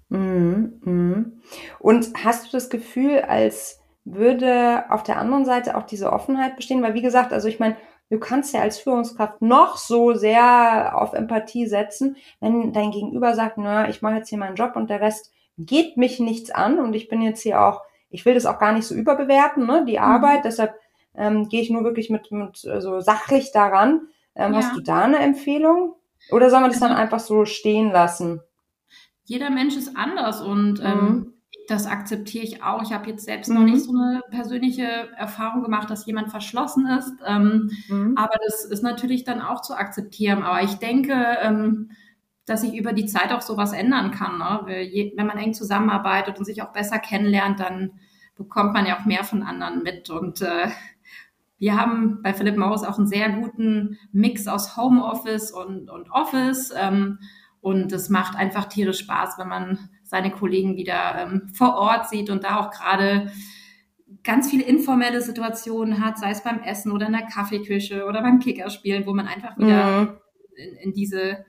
Mhm, 0.10 0.82
mhm. 0.84 1.42
Und 1.80 2.12
hast 2.24 2.48
du 2.48 2.52
das 2.52 2.70
Gefühl, 2.70 3.22
als 3.22 3.80
würde 4.04 4.86
auf 4.90 5.04
der 5.04 5.18
anderen 5.18 5.46
Seite 5.46 5.78
auch 5.78 5.84
diese 5.84 6.12
Offenheit 6.12 6.56
bestehen? 6.56 6.82
Weil 6.82 6.96
wie 6.96 7.02
gesagt, 7.02 7.32
also 7.32 7.48
ich 7.48 7.60
meine, 7.60 7.78
du 8.10 8.20
kannst 8.20 8.54
ja 8.54 8.62
als 8.62 8.80
Führungskraft 8.80 9.42
noch 9.42 9.78
so 9.78 10.14
sehr 10.14 11.00
auf 11.00 11.14
Empathie 11.14 11.68
setzen, 11.68 12.18
wenn 12.40 12.74
dein 12.74 12.92
Gegenüber 12.92 13.36
sagt, 13.36 13.58
naja, 13.58 13.90
ich 13.90 14.02
mache 14.02 14.16
jetzt 14.16 14.30
hier 14.30 14.40
meinen 14.40 14.56
Job 14.56 14.76
und 14.76 14.90
der 14.90 15.02
Rest 15.02 15.32
geht 15.58 15.98
mich 15.98 16.20
nichts 16.20 16.52
an 16.52 16.80
und 16.80 16.94
ich 16.96 17.08
bin 17.08 17.22
jetzt 17.22 17.42
hier 17.42 17.62
auch, 17.62 17.82
ich 18.10 18.26
will 18.26 18.34
das 18.34 18.46
auch 18.46 18.60
gar 18.60 18.74
nicht 18.74 18.88
so 18.88 18.96
überbewerten, 18.96 19.68
ne, 19.68 19.86
die 19.86 19.98
mhm. 19.98 20.04
Arbeit, 20.04 20.46
deshalb 20.46 20.74
ähm, 21.16 21.50
gehe 21.50 21.62
ich 21.62 21.70
nur 21.70 21.84
wirklich 21.84 22.10
mit, 22.10 22.32
mit 22.32 22.58
so 22.58 22.72
also 22.72 23.00
sachlich 23.00 23.52
daran. 23.52 24.08
Ähm, 24.36 24.54
ja. 24.54 24.60
Hast 24.60 24.76
du 24.76 24.82
da 24.82 25.02
eine 25.02 25.20
Empfehlung? 25.20 25.96
Oder 26.32 26.50
soll 26.50 26.62
man 26.62 26.70
das 26.70 26.80
dann 26.80 26.92
also 26.92 27.02
einfach 27.02 27.20
so 27.20 27.46
stehen 27.46 27.92
lassen? 27.92 28.42
Jeder 29.30 29.52
Mensch 29.52 29.78
ist 29.78 29.96
anders 29.96 30.42
und 30.42 30.82
ähm, 30.84 31.00
mhm. 31.00 31.34
das 31.68 31.86
akzeptiere 31.86 32.44
ich 32.44 32.64
auch. 32.64 32.82
Ich 32.82 32.92
habe 32.92 33.12
jetzt 33.12 33.26
selbst 33.26 33.48
mhm. 33.48 33.56
noch 33.56 33.64
nicht 33.64 33.84
so 33.84 33.92
eine 33.92 34.24
persönliche 34.32 35.08
Erfahrung 35.16 35.62
gemacht, 35.62 35.88
dass 35.92 36.08
jemand 36.08 36.32
verschlossen 36.32 36.88
ist. 36.88 37.14
Ähm, 37.28 37.70
mhm. 37.90 38.18
Aber 38.18 38.34
das 38.44 38.66
ist 38.66 38.82
natürlich 38.82 39.26
dann 39.26 39.40
auch 39.40 39.62
zu 39.62 39.76
akzeptieren. 39.76 40.42
Aber 40.42 40.64
ich 40.64 40.80
denke, 40.80 41.14
ähm, 41.44 41.92
dass 42.48 42.62
sich 42.62 42.76
über 42.76 42.92
die 42.92 43.06
Zeit 43.06 43.32
auch 43.32 43.42
sowas 43.42 43.72
ändern 43.72 44.10
kann. 44.10 44.40
Ne? 44.40 45.12
Wenn 45.16 45.28
man 45.28 45.38
eng 45.38 45.54
zusammenarbeitet 45.54 46.40
und 46.40 46.46
sich 46.46 46.64
auch 46.64 46.74
besser 46.74 46.98
kennenlernt, 46.98 47.60
dann 47.60 48.00
bekommt 48.36 48.74
man 48.74 48.88
ja 48.88 48.98
auch 48.98 49.06
mehr 49.06 49.24
von 49.24 49.44
anderen 49.44 49.84
mit. 49.84 50.10
Und 50.10 50.42
äh, 50.42 50.70
wir 51.60 51.80
haben 51.80 52.24
bei 52.24 52.34
Philip 52.34 52.58
Morris 52.58 52.84
auch 52.84 52.98
einen 52.98 53.06
sehr 53.06 53.30
guten 53.30 54.00
Mix 54.12 54.48
aus 54.48 54.76
Homeoffice 54.76 55.52
und, 55.52 55.92
und 55.92 56.10
Office. 56.10 56.74
Ähm, 56.76 57.20
und 57.62 57.92
es 57.92 58.10
macht 58.10 58.36
einfach 58.36 58.66
tierisch 58.66 59.00
Spaß, 59.00 59.38
wenn 59.38 59.48
man 59.48 59.90
seine 60.04 60.32
Kollegen 60.32 60.76
wieder 60.76 61.16
ähm, 61.18 61.50
vor 61.54 61.76
Ort 61.76 62.10
sieht 62.10 62.30
und 62.30 62.44
da 62.44 62.60
auch 62.60 62.72
gerade 62.72 63.32
ganz 64.24 64.50
viele 64.50 64.64
informelle 64.64 65.22
Situationen 65.22 66.04
hat, 66.04 66.18
sei 66.18 66.32
es 66.32 66.44
beim 66.44 66.62
Essen 66.62 66.92
oder 66.92 67.08
in 67.08 67.14
der 67.14 67.28
Kaffeeküche 67.28 68.06
oder 68.06 68.22
beim 68.22 68.40
Kickerspielen, 68.40 69.06
wo 69.06 69.14
man 69.14 69.28
einfach 69.28 69.58
wieder 69.58 70.02
mhm. 70.02 70.18
in, 70.56 70.76
in 70.78 70.94
diese 70.94 71.46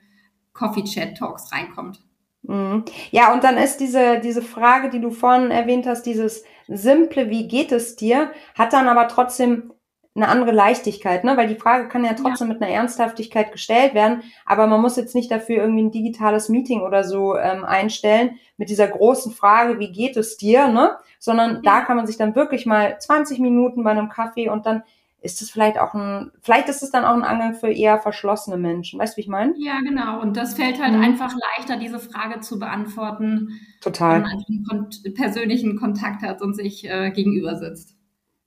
Coffee-Chat-Talks 0.52 1.52
reinkommt. 1.52 2.00
Mhm. 2.42 2.84
Ja, 3.10 3.32
und 3.32 3.44
dann 3.44 3.56
ist 3.56 3.78
diese, 3.78 4.20
diese 4.20 4.42
Frage, 4.42 4.90
die 4.90 5.00
du 5.00 5.10
vorhin 5.10 5.50
erwähnt 5.50 5.86
hast, 5.86 6.02
dieses 6.02 6.44
simple, 6.68 7.30
wie 7.30 7.48
geht 7.48 7.72
es 7.72 7.96
dir, 7.96 8.32
hat 8.54 8.72
dann 8.72 8.88
aber 8.88 9.08
trotzdem 9.08 9.72
eine 10.14 10.28
andere 10.28 10.50
Leichtigkeit, 10.50 11.22
ne? 11.22 11.36
Weil 11.36 11.48
die 11.48 11.54
Frage 11.54 11.88
kann 11.88 12.04
ja 12.04 12.14
trotzdem 12.14 12.48
ja. 12.48 12.54
mit 12.54 12.62
einer 12.62 12.72
Ernsthaftigkeit 12.72 13.52
gestellt 13.52 13.94
werden, 13.94 14.22
aber 14.44 14.66
man 14.66 14.80
muss 14.80 14.96
jetzt 14.96 15.14
nicht 15.14 15.30
dafür 15.30 15.58
irgendwie 15.58 15.82
ein 15.82 15.92
digitales 15.92 16.48
Meeting 16.48 16.80
oder 16.80 17.04
so 17.04 17.36
ähm, 17.36 17.64
einstellen 17.64 18.38
mit 18.56 18.70
dieser 18.70 18.88
großen 18.88 19.32
Frage, 19.32 19.78
wie 19.78 19.92
geht 19.92 20.16
es 20.16 20.36
dir, 20.36 20.68
ne? 20.68 20.96
Sondern 21.18 21.56
ja. 21.56 21.60
da 21.62 21.80
kann 21.82 21.96
man 21.96 22.06
sich 22.06 22.16
dann 22.16 22.34
wirklich 22.34 22.66
mal 22.66 22.98
20 22.98 23.38
Minuten 23.38 23.84
bei 23.84 23.90
einem 23.90 24.08
Kaffee 24.08 24.48
und 24.48 24.66
dann 24.66 24.82
ist 25.22 25.42
es 25.42 25.50
vielleicht 25.50 25.78
auch 25.78 25.94
ein, 25.94 26.30
vielleicht 26.40 26.68
ist 26.68 26.82
es 26.82 26.90
dann 26.90 27.04
auch 27.04 27.14
ein 27.14 27.24
Angang 27.24 27.54
für 27.54 27.70
eher 27.70 27.98
verschlossene 27.98 28.56
Menschen. 28.56 28.98
Weißt 28.98 29.14
du, 29.14 29.16
wie 29.18 29.22
ich 29.22 29.28
meine? 29.28 29.52
Ja, 29.58 29.78
genau. 29.80 30.20
Und 30.20 30.36
das 30.36 30.54
fällt 30.54 30.82
halt 30.82 30.94
mhm. 30.94 31.02
einfach 31.02 31.32
leichter, 31.58 31.76
diese 31.76 31.98
Frage 31.98 32.40
zu 32.40 32.58
beantworten. 32.58 33.60
Total. 33.82 34.16
Wenn 34.16 34.22
man 34.22 34.44
einen 34.70 35.14
persönlichen 35.14 35.78
Kontakt 35.78 36.22
hat 36.22 36.40
und 36.40 36.54
sich 36.54 36.88
äh, 36.88 37.10
gegenüber 37.10 37.56
sitzt. 37.56 37.99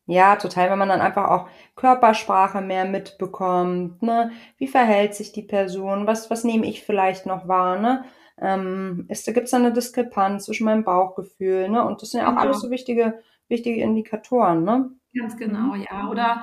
Ja, 0.06 0.36
total, 0.36 0.70
wenn 0.70 0.80
man 0.80 0.90
dann 0.90 1.02
einfach 1.02 1.30
auch 1.30 1.48
Körpersprache 1.76 2.62
mehr 2.62 2.86
mitbekommt, 2.86 4.02
ne? 4.02 4.32
Wie 4.58 4.68
verhält 4.68 5.16
sich 5.16 5.32
die 5.32 5.44
Person? 5.44 6.08
Was, 6.08 6.30
was 6.30 6.44
nehme 6.44 6.66
ich 6.68 6.84
vielleicht 6.84 7.26
noch 7.26 7.48
wahr, 7.48 7.80
ne? 7.80 8.04
Ähm, 8.38 9.06
ist, 9.08 9.28
da 9.28 9.32
gibt's 9.32 9.52
da 9.52 9.58
eine 9.58 9.72
Diskrepanz 9.72 10.46
zwischen 10.46 10.66
meinem 10.66 10.84
Bauchgefühl, 10.84 11.70
ne? 11.70 11.86
Und 11.86 12.02
das 12.02 12.12
sind 12.12 12.20
ja 12.20 12.28
auch 12.28 12.32
genau. 12.32 12.42
alles 12.42 12.60
so 12.60 12.70
wichtige, 12.70 13.20
wichtige 13.48 13.82
Indikatoren, 13.82 14.64
ne? 14.66 14.90
Ganz 15.18 15.38
genau, 15.38 15.76
ja. 15.76 16.10
Oder 16.10 16.42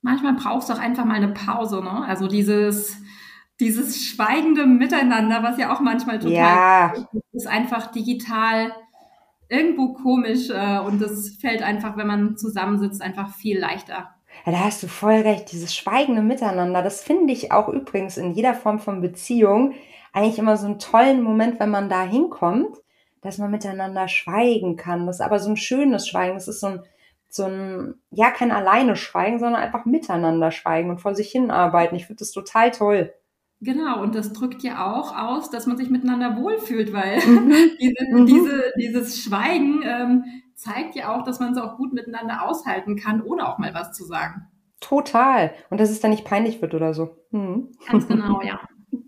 manchmal 0.00 0.34
brauchst 0.34 0.68
du 0.68 0.74
auch 0.74 0.78
einfach 0.78 1.04
mal 1.04 1.14
eine 1.14 1.32
Pause, 1.32 1.82
ne? 1.82 2.04
Also 2.06 2.28
dieses, 2.28 2.96
dieses 3.58 4.04
schweigende 4.04 4.66
Miteinander, 4.66 5.42
was 5.42 5.58
ja 5.58 5.74
auch 5.74 5.80
manchmal 5.80 6.20
total 6.20 6.32
ja. 6.32 6.92
ist, 7.32 7.48
einfach 7.48 7.90
digital 7.90 8.72
irgendwo 9.54 9.94
komisch 9.94 10.50
äh, 10.50 10.78
und 10.78 11.00
es 11.00 11.36
fällt 11.40 11.62
einfach, 11.62 11.96
wenn 11.96 12.06
man 12.06 12.36
zusammensitzt, 12.36 13.00
einfach 13.00 13.34
viel 13.34 13.58
leichter. 13.58 14.14
Ja, 14.44 14.52
da 14.52 14.64
hast 14.64 14.82
du 14.82 14.88
voll 14.88 15.14
recht. 15.14 15.52
Dieses 15.52 15.74
schweigende 15.74 16.22
Miteinander, 16.22 16.82
das 16.82 17.02
finde 17.02 17.32
ich 17.32 17.52
auch 17.52 17.68
übrigens 17.68 18.16
in 18.16 18.32
jeder 18.32 18.54
Form 18.54 18.78
von 18.78 19.00
Beziehung 19.00 19.74
eigentlich 20.12 20.38
immer 20.38 20.56
so 20.56 20.66
einen 20.66 20.78
tollen 20.78 21.22
Moment, 21.22 21.58
wenn 21.60 21.70
man 21.70 21.88
da 21.88 22.02
hinkommt, 22.04 22.76
dass 23.20 23.38
man 23.38 23.50
miteinander 23.50 24.06
schweigen 24.08 24.76
kann. 24.76 25.06
Das 25.06 25.16
ist 25.16 25.22
aber 25.22 25.40
so 25.40 25.50
ein 25.50 25.56
schönes 25.56 26.06
Schweigen. 26.06 26.34
Das 26.34 26.46
ist 26.46 26.60
so 26.60 26.68
ein, 26.68 26.82
so 27.28 27.44
ein, 27.44 27.94
ja, 28.10 28.30
kein 28.30 28.52
alleine 28.52 28.96
Schweigen, 28.96 29.38
sondern 29.38 29.62
einfach 29.62 29.86
miteinander 29.86 30.50
schweigen 30.50 30.90
und 30.90 31.00
vor 31.00 31.14
sich 31.14 31.30
hinarbeiten. 31.30 31.96
Ich 31.96 32.06
finde 32.06 32.20
das 32.20 32.30
total 32.30 32.70
toll. 32.70 33.12
Genau, 33.64 34.02
und 34.02 34.14
das 34.14 34.32
drückt 34.32 34.62
ja 34.62 34.92
auch 34.92 35.16
aus, 35.16 35.50
dass 35.50 35.66
man 35.66 35.76
sich 35.76 35.88
miteinander 35.88 36.36
wohlfühlt, 36.36 36.92
weil 36.92 37.18
mhm. 37.26 37.50
diese, 37.80 38.04
mhm. 38.10 38.26
diese, 38.26 38.62
dieses 38.78 39.22
Schweigen 39.22 39.82
ähm, 39.84 40.24
zeigt 40.54 40.94
ja 40.94 41.14
auch, 41.14 41.24
dass 41.24 41.40
man 41.40 41.52
es 41.52 41.58
auch 41.58 41.76
gut 41.76 41.92
miteinander 41.92 42.46
aushalten 42.46 42.96
kann, 42.96 43.22
ohne 43.22 43.48
auch 43.48 43.58
mal 43.58 43.72
was 43.74 43.92
zu 43.92 44.04
sagen. 44.04 44.46
Total. 44.80 45.52
Und 45.70 45.80
dass 45.80 45.90
es 45.90 46.00
dann 46.00 46.10
nicht 46.10 46.24
peinlich 46.24 46.60
wird 46.60 46.74
oder 46.74 46.92
so. 46.92 47.16
Mhm. 47.30 47.72
Ganz 47.88 48.06
genau, 48.06 48.42
ja. 48.42 48.60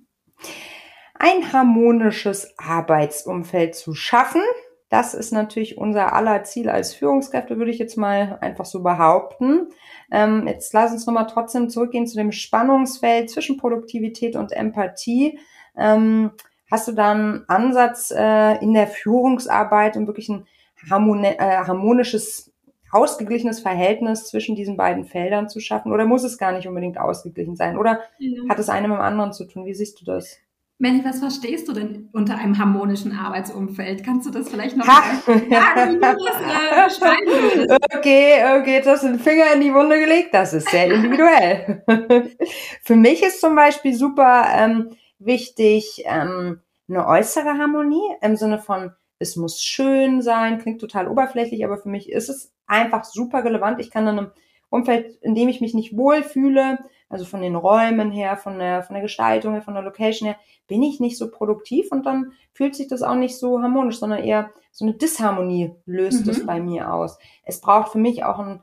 Ein 1.18 1.52
harmonisches 1.52 2.54
Arbeitsumfeld 2.58 3.74
zu 3.74 3.94
schaffen, 3.94 4.42
das 4.88 5.14
ist 5.14 5.32
natürlich 5.32 5.78
unser 5.78 6.12
aller 6.12 6.44
Ziel 6.44 6.68
als 6.68 6.94
Führungskräfte, 6.94 7.58
würde 7.58 7.70
ich 7.70 7.78
jetzt 7.78 7.96
mal 7.96 8.38
einfach 8.40 8.64
so 8.64 8.82
behaupten. 8.82 9.68
Ähm, 10.10 10.46
jetzt 10.46 10.72
lass 10.72 10.92
uns 10.92 11.06
nochmal 11.06 11.26
trotzdem 11.26 11.68
zurückgehen 11.68 12.06
zu 12.06 12.16
dem 12.16 12.32
Spannungsfeld 12.32 13.30
zwischen 13.30 13.56
Produktivität 13.56 14.36
und 14.36 14.52
Empathie. 14.52 15.38
Ähm, 15.76 16.30
hast 16.70 16.88
du 16.88 16.92
da 16.92 17.12
einen 17.12 17.44
Ansatz 17.48 18.12
äh, 18.16 18.62
in 18.62 18.74
der 18.74 18.86
Führungsarbeit, 18.86 19.96
um 19.96 20.06
wirklich 20.06 20.28
ein 20.28 20.46
harmoni 20.90 21.28
äh, 21.28 21.58
harmonisches, 21.64 22.52
ausgeglichenes 22.92 23.60
Verhältnis 23.60 24.28
zwischen 24.28 24.54
diesen 24.54 24.76
beiden 24.76 25.04
Feldern 25.04 25.48
zu 25.48 25.60
schaffen? 25.60 25.92
Oder 25.92 26.06
muss 26.06 26.24
es 26.24 26.38
gar 26.38 26.52
nicht 26.52 26.68
unbedingt 26.68 26.98
ausgeglichen 26.98 27.56
sein? 27.56 27.76
Oder 27.76 28.00
mhm. 28.18 28.48
hat 28.48 28.58
es 28.58 28.68
eine 28.68 28.88
mit 28.88 28.98
dem 28.98 29.02
anderen 29.02 29.32
zu 29.32 29.44
tun? 29.44 29.64
Wie 29.64 29.74
siehst 29.74 30.00
du 30.00 30.04
das? 30.04 30.38
Melly, 30.78 31.02
was 31.04 31.20
verstehst 31.20 31.68
du 31.68 31.72
denn 31.72 32.10
unter 32.12 32.36
einem 32.36 32.58
harmonischen 32.58 33.16
Arbeitsumfeld? 33.16 34.04
Kannst 34.04 34.26
du 34.26 34.30
das 34.30 34.50
vielleicht 34.50 34.76
noch 34.76 34.84
sagen, 34.84 35.22
wie 35.24 35.48
du 35.48 36.00
das 36.00 37.78
äh, 37.94 38.58
okay, 38.60 38.82
du 38.82 38.90
hast 38.90 39.04
den 39.04 39.18
Finger 39.18 39.54
in 39.54 39.62
die 39.62 39.72
Wunde 39.72 39.98
gelegt. 39.98 40.34
Das 40.34 40.52
ist 40.52 40.68
sehr 40.68 40.92
individuell. 40.92 41.82
Für 42.82 42.96
mich 42.96 43.22
ist 43.22 43.40
zum 43.40 43.54
Beispiel 43.56 43.94
super 43.94 44.46
ähm, 44.54 44.90
wichtig 45.18 46.02
ähm, 46.04 46.60
eine 46.88 47.06
äußere 47.06 47.56
Harmonie 47.58 48.14
im 48.20 48.36
Sinne 48.36 48.58
von, 48.58 48.92
es 49.18 49.36
muss 49.36 49.62
schön 49.62 50.20
sein, 50.20 50.58
klingt 50.58 50.80
total 50.80 51.08
oberflächlich, 51.08 51.64
aber 51.64 51.78
für 51.78 51.88
mich 51.88 52.10
ist 52.10 52.28
es 52.28 52.52
einfach 52.66 53.04
super 53.04 53.44
relevant. 53.44 53.80
Ich 53.80 53.90
kann 53.90 54.06
in 54.06 54.18
einem 54.18 54.30
Umfeld, 54.68 55.16
in 55.22 55.34
dem 55.34 55.48
ich 55.48 55.62
mich 55.62 55.72
nicht 55.72 55.96
wohlfühle, 55.96 56.78
also 57.08 57.24
von 57.24 57.40
den 57.40 57.56
Räumen 57.56 58.10
her, 58.10 58.36
von 58.36 58.58
der, 58.58 58.82
von 58.82 58.94
der 58.94 59.02
Gestaltung 59.02 59.52
her, 59.52 59.62
von 59.62 59.74
der 59.74 59.82
Location 59.82 60.28
her, 60.28 60.36
bin 60.66 60.82
ich 60.82 61.00
nicht 61.00 61.18
so 61.18 61.30
produktiv 61.30 61.92
und 61.92 62.04
dann 62.06 62.32
fühlt 62.52 62.74
sich 62.74 62.88
das 62.88 63.02
auch 63.02 63.14
nicht 63.14 63.38
so 63.38 63.62
harmonisch, 63.62 63.98
sondern 63.98 64.24
eher 64.24 64.50
so 64.72 64.84
eine 64.84 64.94
Disharmonie 64.94 65.74
löst 65.86 66.26
mhm. 66.26 66.32
es 66.32 66.44
bei 66.44 66.60
mir 66.60 66.92
aus. 66.92 67.18
Es 67.44 67.60
braucht 67.60 67.92
für 67.92 67.98
mich 67.98 68.24
auch 68.24 68.38
ein 68.38 68.62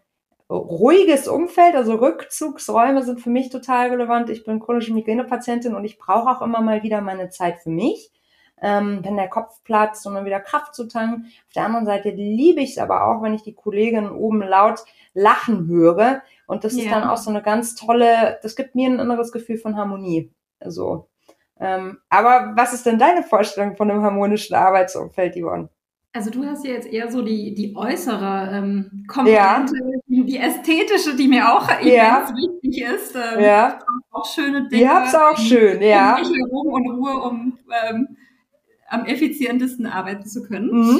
ruhiges 0.50 1.28
Umfeld, 1.28 1.76
also 1.76 1.96
Rückzugsräume 1.96 3.04
sind 3.04 3.22
für 3.22 3.30
mich 3.30 3.50
total 3.50 3.90
relevant. 3.90 4.30
Ich 4.30 4.44
bin 4.44 4.60
chronische 4.60 4.94
Migränepatientin 4.94 5.74
und 5.74 5.86
ich 5.86 5.98
brauche 5.98 6.30
auch 6.30 6.42
immer 6.42 6.62
mal 6.62 6.84
wieder 6.84 7.02
meine 7.02 7.30
Zeit 7.30 7.60
für 7.60 7.70
mich 7.70 8.12
ähm, 8.63 9.02
wenn 9.04 9.17
der 9.17 9.28
Kopf 9.28 9.62
platzt 9.65 10.08
und 10.08 10.15
dann 10.15 10.26
wieder 10.26 10.39
Kraft 10.39 10.73
zu 10.73 10.88
tanken. 10.88 11.26
Auf 11.26 11.54
der 11.54 11.65
anderen 11.65 11.86
Seite 11.86 12.10
liebe 12.10 12.62
ich 12.62 12.71
es 12.71 12.78
aber 12.78 13.06
auch, 13.06 13.21
wenn 13.21 13.34
ich 13.34 13.43
die 13.43 13.54
Kolleginnen 13.54 14.10
oben 14.10 14.41
laut 14.41 14.80
lachen 15.13 15.67
höre. 15.67 16.23
Und 16.47 16.63
das 16.63 16.76
ja. 16.76 16.84
ist 16.84 16.91
dann 16.91 17.04
auch 17.04 17.17
so 17.17 17.30
eine 17.30 17.43
ganz 17.43 17.76
tolle, 17.76 18.39
das 18.41 18.56
gibt 18.56 18.73
mir 18.73 18.89
ein 18.89 19.02
anderes 19.02 19.34
Gefühl 19.34 19.58
von 19.58 19.76
Harmonie. 19.76 20.32
So. 20.65 21.10
Ähm, 21.60 21.99
aber 22.10 22.54
was 22.56 22.73
ist 22.73 22.86
denn 22.86 22.97
deine 22.97 23.23
Vorstellung 23.23 23.76
von 23.76 23.91
einem 23.91 24.02
harmonischen 24.02 24.56
Arbeitsumfeld, 24.56 25.36
Yvonne? 25.36 25.67
Also 26.13 26.30
du 26.30 26.45
hast 26.45 26.63
ja 26.63 26.73
jetzt 26.73 26.88
eher 26.88 27.12
so 27.12 27.21
die, 27.21 27.54
die 27.54 27.76
äußere 27.76 28.49
ähm, 28.54 29.04
Komponente, 29.08 29.73
ja. 29.76 30.23
die 30.23 30.38
ästhetische, 30.38 31.15
die 31.15 31.28
mir 31.28 31.52
auch 31.52 31.67
ja. 31.82 32.30
wichtig 32.34 32.84
ist. 32.84 33.15
Ähm, 33.15 33.43
ja. 33.43 33.80
Auch 34.12 34.26
schöne 34.26 34.67
Dinge. 34.69 34.84
Ihr 34.84 34.93
habt's 34.93 35.15
auch 35.15 35.38
schön, 35.38 35.82
ja. 35.82 36.17
Um 36.52 36.91
Ruhe, 36.91 37.19
um 37.19 37.58
ähm, 37.89 38.15
am 38.94 39.06
effizientesten 39.06 39.86
arbeiten 39.86 40.28
zu 40.28 40.44
können. 40.44 40.72
Mhm. 40.72 41.00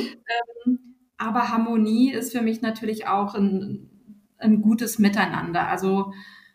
Ähm, 0.66 0.80
aber 1.18 1.50
Harmonie 1.50 2.12
ist 2.12 2.32
für 2.32 2.42
mich 2.42 2.62
natürlich 2.62 3.08
auch 3.08 3.36
ein, 3.36 3.90
ein 4.38 4.62
gutes 4.62 5.00
Miteinander. 5.00 5.68
Also 5.68 6.12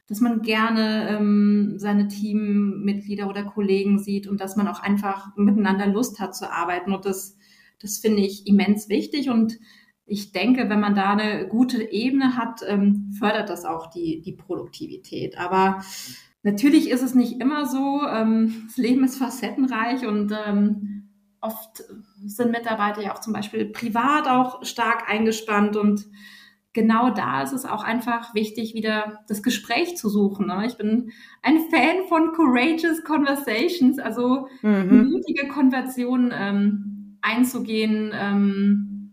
dass 0.08 0.20
man 0.20 0.40
gerne 0.40 1.10
ähm, 1.10 1.74
seine 1.76 2.08
Teammitglieder 2.08 3.28
oder 3.28 3.44
Kollegen 3.44 3.98
sieht 3.98 4.26
und 4.26 4.40
dass 4.40 4.56
man 4.56 4.66
auch 4.66 4.80
einfach 4.80 5.36
miteinander 5.36 5.86
Lust 5.86 6.18
hat 6.18 6.34
zu 6.34 6.50
arbeiten. 6.50 6.94
Und 6.94 7.04
das, 7.04 7.36
das 7.78 7.98
finde 7.98 8.22
ich 8.22 8.46
immens 8.46 8.88
wichtig. 8.88 9.28
Und 9.28 9.58
ich 10.06 10.32
denke, 10.32 10.70
wenn 10.70 10.80
man 10.80 10.94
da 10.94 11.12
eine 11.12 11.46
gute 11.46 11.92
Ebene 11.92 12.36
hat, 12.36 12.62
ähm, 12.66 13.12
fördert 13.18 13.50
das 13.50 13.66
auch 13.66 13.90
die, 13.90 14.22
die 14.22 14.32
Produktivität. 14.32 15.38
Aber 15.38 15.82
natürlich 16.42 16.88
ist 16.88 17.02
es 17.02 17.14
nicht 17.14 17.38
immer 17.42 17.66
so. 17.66 18.00
Ähm, 18.10 18.62
das 18.66 18.78
Leben 18.78 19.04
ist 19.04 19.18
facettenreich 19.18 20.06
und 20.06 20.32
ähm, 20.46 20.97
oft 21.40 21.84
sind 22.24 22.50
Mitarbeiter 22.50 23.02
ja 23.02 23.14
auch 23.14 23.20
zum 23.20 23.32
Beispiel 23.32 23.66
privat 23.66 24.26
auch 24.28 24.64
stark 24.64 25.08
eingespannt 25.08 25.76
und 25.76 26.06
genau 26.72 27.10
da 27.10 27.42
ist 27.42 27.52
es 27.52 27.64
auch 27.64 27.82
einfach 27.82 28.34
wichtig, 28.34 28.74
wieder 28.74 29.20
das 29.28 29.42
Gespräch 29.42 29.96
zu 29.96 30.08
suchen. 30.08 30.46
Ne? 30.46 30.64
Ich 30.66 30.76
bin 30.76 31.10
ein 31.42 31.58
Fan 31.70 32.06
von 32.08 32.32
courageous 32.32 33.02
conversations, 33.04 33.98
also 33.98 34.48
mhm. 34.62 35.10
mutige 35.10 35.48
Konversationen 35.48 36.32
ähm, 36.34 37.18
einzugehen, 37.20 38.12
ähm, 38.14 39.12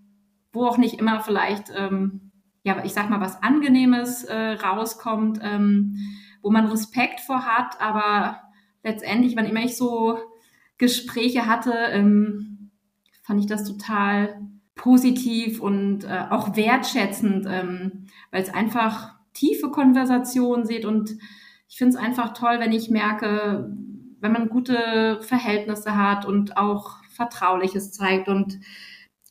wo 0.51 0.65
auch 0.65 0.77
nicht 0.77 0.99
immer 0.99 1.21
vielleicht, 1.21 1.71
ähm, 1.75 2.31
ja, 2.63 2.83
ich 2.83 2.93
sag 2.93 3.09
mal, 3.09 3.21
was 3.21 3.41
Angenehmes 3.41 4.23
äh, 4.25 4.53
rauskommt, 4.53 5.39
ähm, 5.41 5.95
wo 6.41 6.51
man 6.51 6.67
Respekt 6.67 7.19
vor 7.19 7.45
hat, 7.45 7.81
aber 7.81 8.41
letztendlich, 8.83 9.35
wann 9.35 9.47
immer 9.47 9.63
ich 9.63 9.75
so 9.75 10.19
Gespräche 10.77 11.45
hatte, 11.45 11.73
ähm, 11.91 12.71
fand 13.23 13.39
ich 13.39 13.47
das 13.47 13.63
total 13.63 14.41
positiv 14.75 15.61
und 15.61 16.03
äh, 16.03 16.25
auch 16.29 16.55
wertschätzend, 16.55 17.45
ähm, 17.49 18.07
weil 18.31 18.43
es 18.43 18.53
einfach 18.53 19.15
tiefe 19.33 19.71
Konversationen 19.71 20.65
sieht. 20.65 20.85
Und 20.85 21.15
ich 21.67 21.77
finde 21.77 21.97
es 21.97 22.03
einfach 22.03 22.33
toll, 22.33 22.59
wenn 22.59 22.73
ich 22.73 22.89
merke, 22.89 23.73
wenn 24.19 24.31
man 24.31 24.49
gute 24.49 25.19
Verhältnisse 25.21 25.95
hat 25.95 26.25
und 26.25 26.57
auch 26.57 27.03
Vertrauliches 27.15 27.91
zeigt. 27.93 28.27
Und 28.27 28.59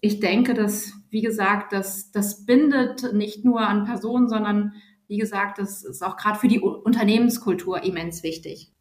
ich 0.01 0.21
denke, 0.21 0.55
dass, 0.55 0.95
wie 1.11 1.23
gesagt, 1.23 1.73
das, 1.73 2.11
das 2.11 2.47
bindet 2.47 3.13
nicht 3.13 3.45
nur 3.45 3.61
an 3.61 3.85
Personen, 3.85 4.29
sondern 4.29 4.73
wie 5.07 5.19
gesagt, 5.19 5.59
das 5.59 5.85
ist 5.85 6.03
auch 6.03 6.17
gerade 6.17 6.39
für 6.39 6.49
die 6.49 6.61
Unternehmenskultur 6.61 7.83
immens 7.85 8.23
wichtig 8.23 8.74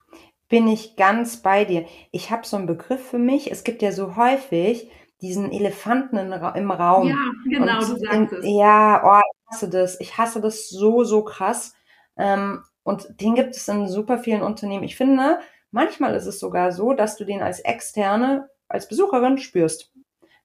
bin 0.54 0.68
ich 0.68 0.96
ganz 0.98 1.38
bei 1.38 1.66
dir. 1.66 1.88
Ich 2.12 2.30
habe 2.30 2.46
so 2.46 2.58
einen 2.58 2.68
Begriff 2.68 3.04
für 3.04 3.18
mich. 3.18 3.52
Es 3.52 3.64
gibt 3.64 3.82
ja 3.82 3.92
so 3.92 4.16
häufig 4.18 4.88
diesen 5.20 5.52
Elefanten 5.52 6.16
im 6.18 6.70
Raum. 6.70 7.08
Ja, 7.08 7.16
genau, 7.50 7.80
und 7.80 7.90
du 7.90 7.98
sagst 7.98 8.34
es. 8.34 8.46
Ja, 8.46 9.02
oh, 9.04 9.20
ich 9.20 9.52
hasse 9.52 9.68
das. 9.68 10.00
Ich 10.00 10.16
hasse 10.20 10.42
das 10.42 10.70
so, 10.70 11.04
so 11.06 11.24
krass. 11.24 11.74
Ähm, 12.18 12.62
und 12.84 13.20
den 13.20 13.34
gibt 13.34 13.56
es 13.56 13.68
in 13.68 13.88
super 13.88 14.20
vielen 14.20 14.44
Unternehmen. 14.44 14.84
Ich 14.84 14.96
finde, 14.96 15.40
manchmal 15.72 16.14
ist 16.14 16.28
es 16.28 16.40
sogar 16.40 16.72
so, 16.72 16.94
dass 16.94 17.18
du 17.18 17.26
den 17.26 17.42
als 17.42 17.60
Externe, 17.60 18.48
als 18.68 18.88
Besucherin 18.88 19.40
spürst. 19.40 19.92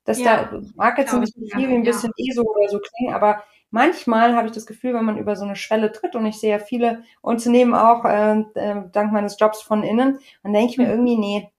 Dass 0.05 0.19
ja, 0.19 0.45
da, 0.45 0.63
mag 0.75 0.97
jetzt 0.97 1.13
ein 1.13 1.21
bisschen 1.21 1.47
viel 1.51 1.69
wie 1.69 1.75
ein 1.75 1.83
bisschen. 1.83 2.13
ESO 2.17 2.45
oder 2.45 2.71
so 2.71 2.81
klingen, 2.81 3.13
aber 3.13 3.43
manchmal 3.71 4.35
habe 4.35 4.49
ich 4.49 4.53
das 4.53 4.67
Gefühl, 4.67 4.95
wenn 4.95 5.05
man 5.05 5.19
über 5.19 5.37
so 5.37 5.45
eine 5.45 5.57
Schwelle 5.57 5.93
tritt, 5.93 6.15
und 6.15 6.27
ich 6.27 6.41
sehe 6.41 6.51
ja 6.51 6.59
viele 6.59 7.03
Unternehmen 7.21 7.75
auch 7.75 8.05
äh, 8.05 8.41
äh, 8.55 8.83
dank 8.93 9.13
meines 9.13 9.39
Jobs 9.39 9.63
von 9.63 9.83
innen, 9.83 10.19
dann 10.43 10.53
denke 10.53 10.71
ich 10.73 10.79
mir 10.79 10.85
mhm. 10.85 10.91
irgendwie, 10.91 11.17
nee, 11.17 11.53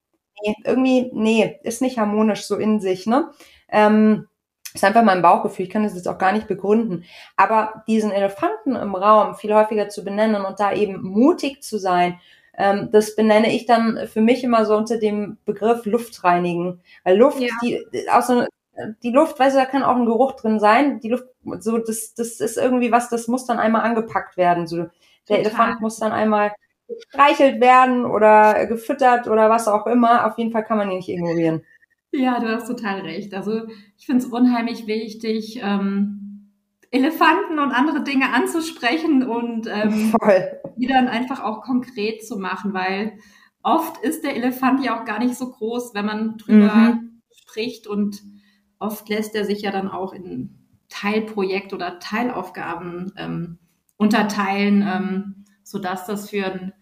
nee, 0.43 0.56
irgendwie, 0.63 1.12
nee, 1.13 1.60
ist 1.63 1.82
nicht 1.82 1.98
harmonisch 1.98 2.43
so 2.43 2.56
in 2.56 2.80
sich, 2.80 3.06
ne? 3.06 3.30
Ähm, 3.69 4.28
ist 4.74 4.84
einfach 4.84 5.04
mein 5.04 5.22
Bauchgefühl, 5.24 5.65
ich 5.65 5.72
kann 5.72 5.84
das 5.84 5.95
jetzt 5.95 6.08
auch 6.08 6.19
gar 6.19 6.32
nicht 6.32 6.48
begründen. 6.48 7.04
Aber 7.36 7.84
diesen 7.88 8.12
Elefanten 8.12 8.76
im 8.76 8.93
Raum 8.95 9.36
viel 9.36 9.54
häufiger 9.54 9.89
zu 9.89 10.04
benennen 10.04 10.45
und 10.45 10.60
da 10.60 10.74
eben 10.74 11.02
mutig 11.02 11.63
zu 11.63 11.80
sein, 11.80 12.19
ähm, 12.56 12.89
das 12.91 13.15
benenne 13.15 13.52
ich 13.54 13.65
dann 13.65 14.08
für 14.08 14.22
mich 14.22 14.43
immer 14.43 14.65
so 14.65 14.76
unter 14.76 14.98
dem 14.98 15.38
Begriff 15.45 15.86
Luft 15.86 16.24
reinigen. 16.24 16.82
Weil 17.04 17.17
Luft, 17.17 17.39
ja. 17.39 17.50
die, 17.63 17.84
aus 18.12 18.28
so, 18.28 18.45
die 19.03 19.11
Luft, 19.11 19.39
weißt 19.39 19.55
du, 19.55 19.59
da 19.59 19.65
kann 19.65 19.83
auch 19.83 19.95
ein 19.95 20.05
Geruch 20.05 20.33
drin 20.33 20.59
sein. 20.59 20.99
Die 20.99 21.09
Luft, 21.09 21.25
so, 21.59 21.77
das, 21.77 22.13
das 22.13 22.39
ist 22.39 22.57
irgendwie 22.57 22.91
was, 22.91 23.09
das 23.09 23.27
muss 23.27 23.45
dann 23.45 23.59
einmal 23.59 23.81
angepackt 23.81 24.37
werden. 24.37 24.67
So, 24.67 24.77
der 24.77 24.89
Total. 25.25 25.39
Elefant 25.39 25.81
muss 25.81 25.99
dann 25.99 26.11
einmal 26.11 26.53
gestreichelt 26.87 27.61
werden 27.61 28.05
oder 28.05 28.65
gefüttert 28.65 29.27
oder 29.27 29.49
was 29.49 29.67
auch 29.67 29.85
immer. 29.85 30.25
Auf 30.25 30.37
jeden 30.37 30.51
Fall 30.51 30.63
kann 30.63 30.77
man 30.77 30.89
ihn 30.89 30.97
nicht 30.97 31.09
ignorieren. 31.09 31.61
Ja, 32.11 32.39
du 32.39 32.47
hast 32.47 32.67
total 32.67 33.01
recht. 33.01 33.33
Also 33.33 33.67
ich 33.97 34.05
finde 34.05 34.25
es 34.25 34.31
unheimlich 34.31 34.87
wichtig, 34.87 35.61
ähm, 35.63 36.29
Elefanten 36.91 37.59
und 37.59 37.71
andere 37.71 38.03
Dinge 38.03 38.33
anzusprechen 38.33 39.23
und 39.23 39.67
ähm, 39.67 40.13
die 40.77 40.87
dann 40.87 41.07
einfach 41.07 41.43
auch 41.43 41.61
konkret 41.61 42.25
zu 42.25 42.37
machen, 42.37 42.73
weil 42.73 43.19
oft 43.61 44.03
ist 44.03 44.23
der 44.23 44.35
Elefant 44.35 44.83
ja 44.83 44.99
auch 44.99 45.05
gar 45.05 45.19
nicht 45.19 45.35
so 45.35 45.51
groß, 45.51 45.93
wenn 45.93 46.05
man 46.05 46.37
drüber 46.37 46.73
mhm. 46.95 47.21
spricht 47.31 47.85
und 47.85 48.21
oft 48.79 49.09
lässt 49.09 49.35
er 49.35 49.45
sich 49.45 49.61
ja 49.61 49.71
dann 49.71 49.89
auch 49.89 50.13
in 50.13 50.55
Teilprojekt 50.89 51.73
oder 51.73 51.99
Teilaufgaben 51.99 53.13
ähm, 53.17 53.59
unterteilen, 53.97 54.81
ähm, 54.81 55.45
sodass 55.63 56.05
das 56.07 56.29
für, 56.29 56.45
ein, 56.45 56.73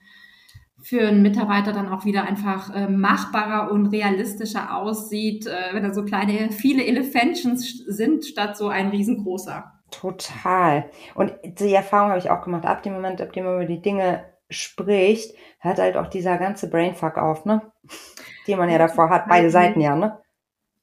für 0.81 1.07
einen 1.07 1.21
Mitarbeiter 1.21 1.73
dann 1.73 1.89
auch 1.89 2.05
wieder 2.05 2.23
einfach 2.23 2.73
äh, 2.73 2.88
machbarer 2.88 3.71
und 3.71 3.88
realistischer 3.88 4.75
aussieht, 4.75 5.45
äh, 5.47 5.73
wenn 5.73 5.83
da 5.83 5.93
so 5.93 6.05
kleine, 6.05 6.51
viele 6.51 6.86
Elefantions 6.86 7.83
sind, 7.86 8.25
statt 8.25 8.55
so 8.55 8.69
ein 8.69 8.89
riesengroßer. 8.89 9.73
Total. 9.91 10.89
Und 11.15 11.33
die 11.43 11.73
Erfahrung 11.73 12.10
habe 12.10 12.19
ich 12.19 12.29
auch 12.29 12.41
gemacht. 12.41 12.65
Ab 12.65 12.83
dem 12.83 12.93
Moment, 12.93 13.21
ab 13.21 13.33
dem 13.33 13.45
man 13.45 13.55
über 13.55 13.65
die 13.65 13.81
Dinge 13.81 14.25
spricht, 14.49 15.33
hört 15.60 15.79
halt 15.79 15.97
auch 15.97 16.07
dieser 16.07 16.38
ganze 16.38 16.69
Brainfuck 16.69 17.17
auf, 17.17 17.45
ne? 17.45 17.62
Den 18.47 18.57
man 18.57 18.69
ja 18.69 18.77
davor 18.77 19.10
hat, 19.10 19.27
beide 19.27 19.49
Seiten 19.49 19.81
ja, 19.81 19.95
ne? 19.95 20.19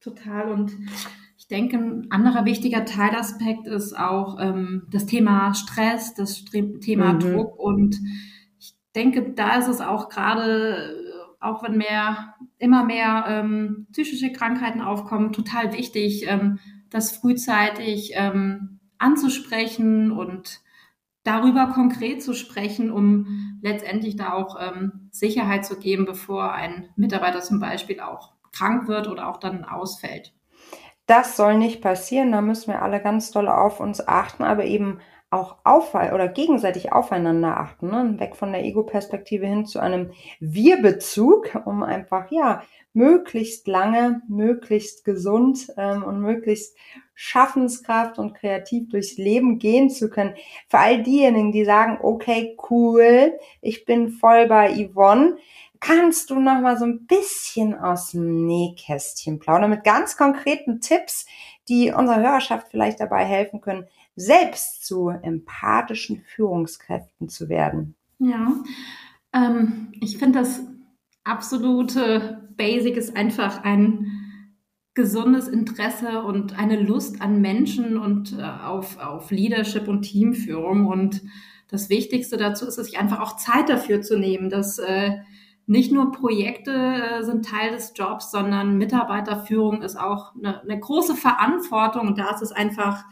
Total. 0.04 0.52
Und 0.52 0.70
ich 1.38 1.48
denke, 1.48 1.78
ein 1.78 2.10
anderer 2.10 2.44
wichtiger 2.44 2.84
Teilaspekt 2.84 3.66
ist 3.66 3.98
auch 3.98 4.38
ähm, 4.38 4.86
das 4.90 5.06
Thema 5.06 5.54
Stress, 5.54 6.12
das 6.14 6.44
Thema 6.44 7.14
mhm. 7.14 7.20
Druck. 7.20 7.58
Und 7.58 7.98
ich 8.58 8.74
denke, 8.94 9.32
da 9.32 9.56
ist 9.56 9.68
es 9.68 9.80
auch 9.80 10.10
gerade, 10.10 10.94
auch 11.40 11.62
wenn 11.62 11.78
mehr, 11.78 12.34
immer 12.58 12.84
mehr 12.84 13.24
ähm, 13.28 13.86
psychische 13.92 14.30
Krankheiten 14.30 14.82
aufkommen, 14.82 15.32
total 15.32 15.72
wichtig, 15.72 16.26
ähm, 16.28 16.58
das 16.90 17.16
frühzeitig 17.16 18.12
ähm, 18.14 18.80
anzusprechen 18.98 20.12
und 20.12 20.60
darüber 21.22 21.68
konkret 21.68 22.22
zu 22.22 22.34
sprechen, 22.34 22.90
um 22.90 23.58
letztendlich 23.62 24.16
da 24.16 24.34
auch 24.34 24.58
ähm, 24.60 25.08
Sicherheit 25.10 25.64
zu 25.64 25.78
geben, 25.78 26.04
bevor 26.04 26.52
ein 26.52 26.90
Mitarbeiter 26.94 27.40
zum 27.40 27.58
Beispiel 27.58 28.00
auch 28.00 28.33
krank 28.54 28.88
wird 28.88 29.08
oder 29.08 29.28
auch 29.28 29.38
dann 29.38 29.64
ausfällt. 29.64 30.32
Das 31.06 31.36
soll 31.36 31.58
nicht 31.58 31.82
passieren, 31.82 32.32
da 32.32 32.40
müssen 32.40 32.72
wir 32.72 32.80
alle 32.80 33.00
ganz 33.00 33.30
doll 33.30 33.48
auf 33.48 33.80
uns 33.80 34.06
achten, 34.06 34.42
aber 34.42 34.64
eben 34.64 35.00
auch 35.34 35.56
auf 35.64 35.94
oder 35.94 36.28
gegenseitig 36.28 36.92
aufeinander 36.92 37.58
achten, 37.58 37.88
ne? 37.88 38.14
weg 38.18 38.36
von 38.36 38.52
der 38.52 38.64
Ego-Perspektive 38.64 39.46
hin 39.46 39.66
zu 39.66 39.80
einem 39.80 40.12
Wir-Bezug, 40.38 41.60
um 41.64 41.82
einfach 41.82 42.30
ja 42.30 42.62
möglichst 42.92 43.66
lange, 43.66 44.22
möglichst 44.28 45.04
gesund 45.04 45.66
ähm, 45.76 46.04
und 46.04 46.20
möglichst 46.20 46.76
Schaffenskraft 47.14 48.18
und 48.18 48.34
kreativ 48.34 48.88
durchs 48.88 49.16
Leben 49.16 49.58
gehen 49.58 49.90
zu 49.90 50.08
können. 50.08 50.34
Für 50.68 50.78
all 50.78 51.02
diejenigen, 51.02 51.50
die 51.50 51.64
sagen, 51.64 51.98
okay, 52.00 52.56
cool, 52.70 53.32
ich 53.60 53.84
bin 53.84 54.10
voll 54.10 54.46
bei 54.46 54.72
Yvonne, 54.72 55.36
kannst 55.84 56.30
du 56.30 56.40
noch 56.40 56.60
mal 56.60 56.78
so 56.78 56.86
ein 56.86 57.06
bisschen 57.06 57.74
aus 57.74 58.12
dem 58.12 58.46
Nähkästchen 58.46 59.38
plaudern 59.38 59.68
mit 59.68 59.84
ganz 59.84 60.16
konkreten 60.16 60.80
Tipps, 60.80 61.26
die 61.68 61.92
unserer 61.92 62.20
Hörerschaft 62.20 62.68
vielleicht 62.70 63.00
dabei 63.00 63.24
helfen 63.24 63.60
können, 63.60 63.86
selbst 64.16 64.86
zu 64.86 65.10
empathischen 65.10 66.22
Führungskräften 66.22 67.28
zu 67.28 67.50
werden? 67.50 67.96
Ja, 68.18 68.54
ähm, 69.34 69.92
ich 70.00 70.16
finde 70.16 70.38
das 70.38 70.62
absolute 71.22 72.48
Basic 72.56 72.96
ist 72.96 73.16
einfach 73.16 73.62
ein 73.64 74.10
gesundes 74.94 75.48
Interesse 75.48 76.22
und 76.22 76.58
eine 76.58 76.80
Lust 76.80 77.20
an 77.20 77.40
Menschen 77.42 77.98
und 77.98 78.38
äh, 78.38 78.42
auf, 78.42 78.98
auf 78.98 79.30
Leadership 79.30 79.88
und 79.88 80.02
Teamführung. 80.02 80.86
Und 80.86 81.22
das 81.68 81.90
Wichtigste 81.90 82.36
dazu 82.38 82.66
ist 82.66 82.78
es, 82.78 82.86
sich 82.86 82.98
einfach 82.98 83.20
auch 83.20 83.36
Zeit 83.36 83.68
dafür 83.68 84.00
zu 84.00 84.16
nehmen, 84.16 84.48
dass 84.48 84.78
äh, 84.78 85.18
nicht 85.66 85.92
nur 85.92 86.12
Projekte 86.12 86.72
äh, 86.72 87.22
sind 87.22 87.46
Teil 87.46 87.72
des 87.72 87.92
Jobs, 87.96 88.30
sondern 88.30 88.76
Mitarbeiterführung 88.76 89.82
ist 89.82 89.96
auch 89.96 90.34
eine, 90.34 90.60
eine 90.60 90.78
große 90.78 91.14
Verantwortung. 91.14 92.08
Und 92.08 92.18
da 92.18 92.30
ist 92.30 92.42
es 92.42 92.52
einfach 92.52 93.04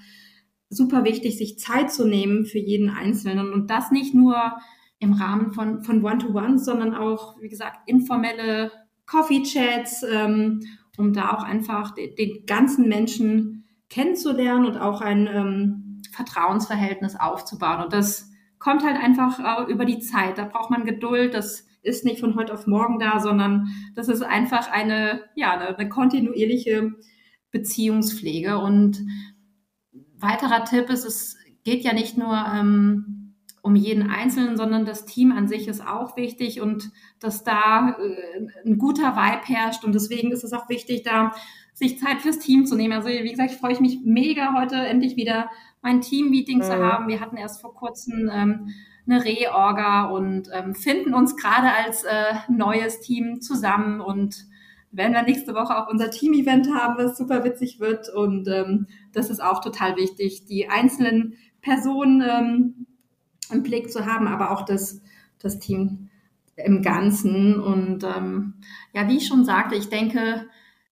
super 0.68 1.04
wichtig, 1.04 1.38
sich 1.38 1.58
Zeit 1.58 1.92
zu 1.92 2.06
nehmen 2.06 2.44
für 2.44 2.58
jeden 2.58 2.90
Einzelnen. 2.90 3.52
Und 3.52 3.70
das 3.70 3.90
nicht 3.90 4.14
nur 4.14 4.56
im 4.98 5.14
Rahmen 5.14 5.52
von, 5.52 5.82
von 5.82 6.04
One-to-One, 6.04 6.58
sondern 6.58 6.94
auch, 6.94 7.40
wie 7.40 7.48
gesagt, 7.48 7.78
informelle 7.86 8.70
Coffee-Chats, 9.06 10.04
ähm, 10.04 10.60
um 10.96 11.12
da 11.12 11.32
auch 11.32 11.42
einfach 11.42 11.92
den, 11.92 12.14
den, 12.14 12.46
ganzen 12.46 12.88
Menschen 12.88 13.64
kennenzulernen 13.88 14.66
und 14.66 14.78
auch 14.78 15.00
ein 15.00 15.26
ähm, 15.26 16.02
Vertrauensverhältnis 16.12 17.16
aufzubauen. 17.16 17.82
Und 17.82 17.92
das 17.92 18.30
kommt 18.58 18.84
halt 18.84 18.96
einfach 18.96 19.40
äh, 19.40 19.72
über 19.72 19.84
die 19.84 19.98
Zeit. 19.98 20.38
Da 20.38 20.44
braucht 20.44 20.70
man 20.70 20.84
Geduld. 20.84 21.34
Das 21.34 21.66
ist 21.82 22.04
nicht 22.04 22.20
von 22.20 22.36
heute 22.36 22.54
auf 22.54 22.66
morgen 22.66 22.98
da, 22.98 23.20
sondern 23.20 23.68
das 23.94 24.08
ist 24.08 24.22
einfach 24.22 24.70
eine, 24.70 25.22
ja, 25.34 25.52
eine, 25.52 25.76
eine 25.76 25.88
kontinuierliche 25.88 26.92
Beziehungspflege. 27.50 28.58
Und 28.58 29.04
weiterer 30.16 30.64
Tipp 30.64 30.90
ist, 30.90 31.04
es 31.04 31.36
geht 31.64 31.84
ja 31.84 31.92
nicht 31.92 32.16
nur 32.16 32.34
ähm, 32.54 33.34
um 33.62 33.76
jeden 33.76 34.10
Einzelnen, 34.10 34.56
sondern 34.56 34.84
das 34.84 35.04
Team 35.06 35.32
an 35.32 35.46
sich 35.46 35.68
ist 35.68 35.86
auch 35.86 36.16
wichtig 36.16 36.60
und 36.60 36.90
dass 37.20 37.44
da 37.44 37.96
äh, 37.98 38.66
ein 38.66 38.78
guter 38.78 39.14
Vibe 39.14 39.46
herrscht. 39.46 39.84
Und 39.84 39.94
deswegen 39.94 40.32
ist 40.32 40.44
es 40.44 40.52
auch 40.52 40.68
wichtig, 40.68 41.04
da 41.04 41.32
sich 41.72 41.98
Zeit 41.98 42.20
fürs 42.20 42.38
Team 42.38 42.66
zu 42.66 42.76
nehmen. 42.76 42.92
Also 42.92 43.08
wie 43.08 43.30
gesagt, 43.30 43.52
ich 43.52 43.58
freue 43.58 43.80
mich 43.80 44.00
mega 44.04 44.54
heute 44.58 44.76
endlich 44.76 45.16
wieder 45.16 45.48
mein 45.80 46.00
Team-Meeting 46.00 46.58
mhm. 46.58 46.62
zu 46.62 46.76
haben. 46.76 47.08
Wir 47.08 47.20
hatten 47.20 47.36
erst 47.36 47.60
vor 47.60 47.74
kurzem 47.74 48.30
ähm, 48.32 48.68
eine 49.06 49.24
Reorga 49.24 50.04
und 50.06 50.48
ähm, 50.52 50.74
finden 50.74 51.14
uns 51.14 51.36
gerade 51.36 51.72
als 51.72 52.04
äh, 52.04 52.34
neues 52.48 53.00
Team 53.00 53.40
zusammen 53.40 54.00
und 54.00 54.46
werden 54.92 55.14
wir 55.14 55.22
nächste 55.22 55.54
Woche 55.54 55.76
auch 55.76 55.88
unser 55.88 56.10
Team-Event 56.10 56.68
haben, 56.74 56.96
was 56.98 57.16
super 57.16 57.44
witzig 57.44 57.80
wird. 57.80 58.08
Und 58.10 58.46
ähm, 58.48 58.86
das 59.12 59.30
ist 59.30 59.42
auch 59.42 59.60
total 59.60 59.96
wichtig, 59.96 60.44
die 60.44 60.68
einzelnen 60.68 61.34
Personen 61.62 62.22
ähm, 62.22 62.86
im 63.50 63.62
Blick 63.62 63.90
zu 63.90 64.06
haben, 64.06 64.28
aber 64.28 64.50
auch 64.50 64.64
das, 64.64 65.00
das 65.38 65.58
Team 65.58 66.10
im 66.56 66.82
Ganzen. 66.82 67.58
Und 67.58 68.04
ähm, 68.04 68.54
ja, 68.92 69.08
wie 69.08 69.16
ich 69.16 69.26
schon 69.26 69.44
sagte, 69.44 69.74
ich 69.74 69.88
denke, 69.88 70.46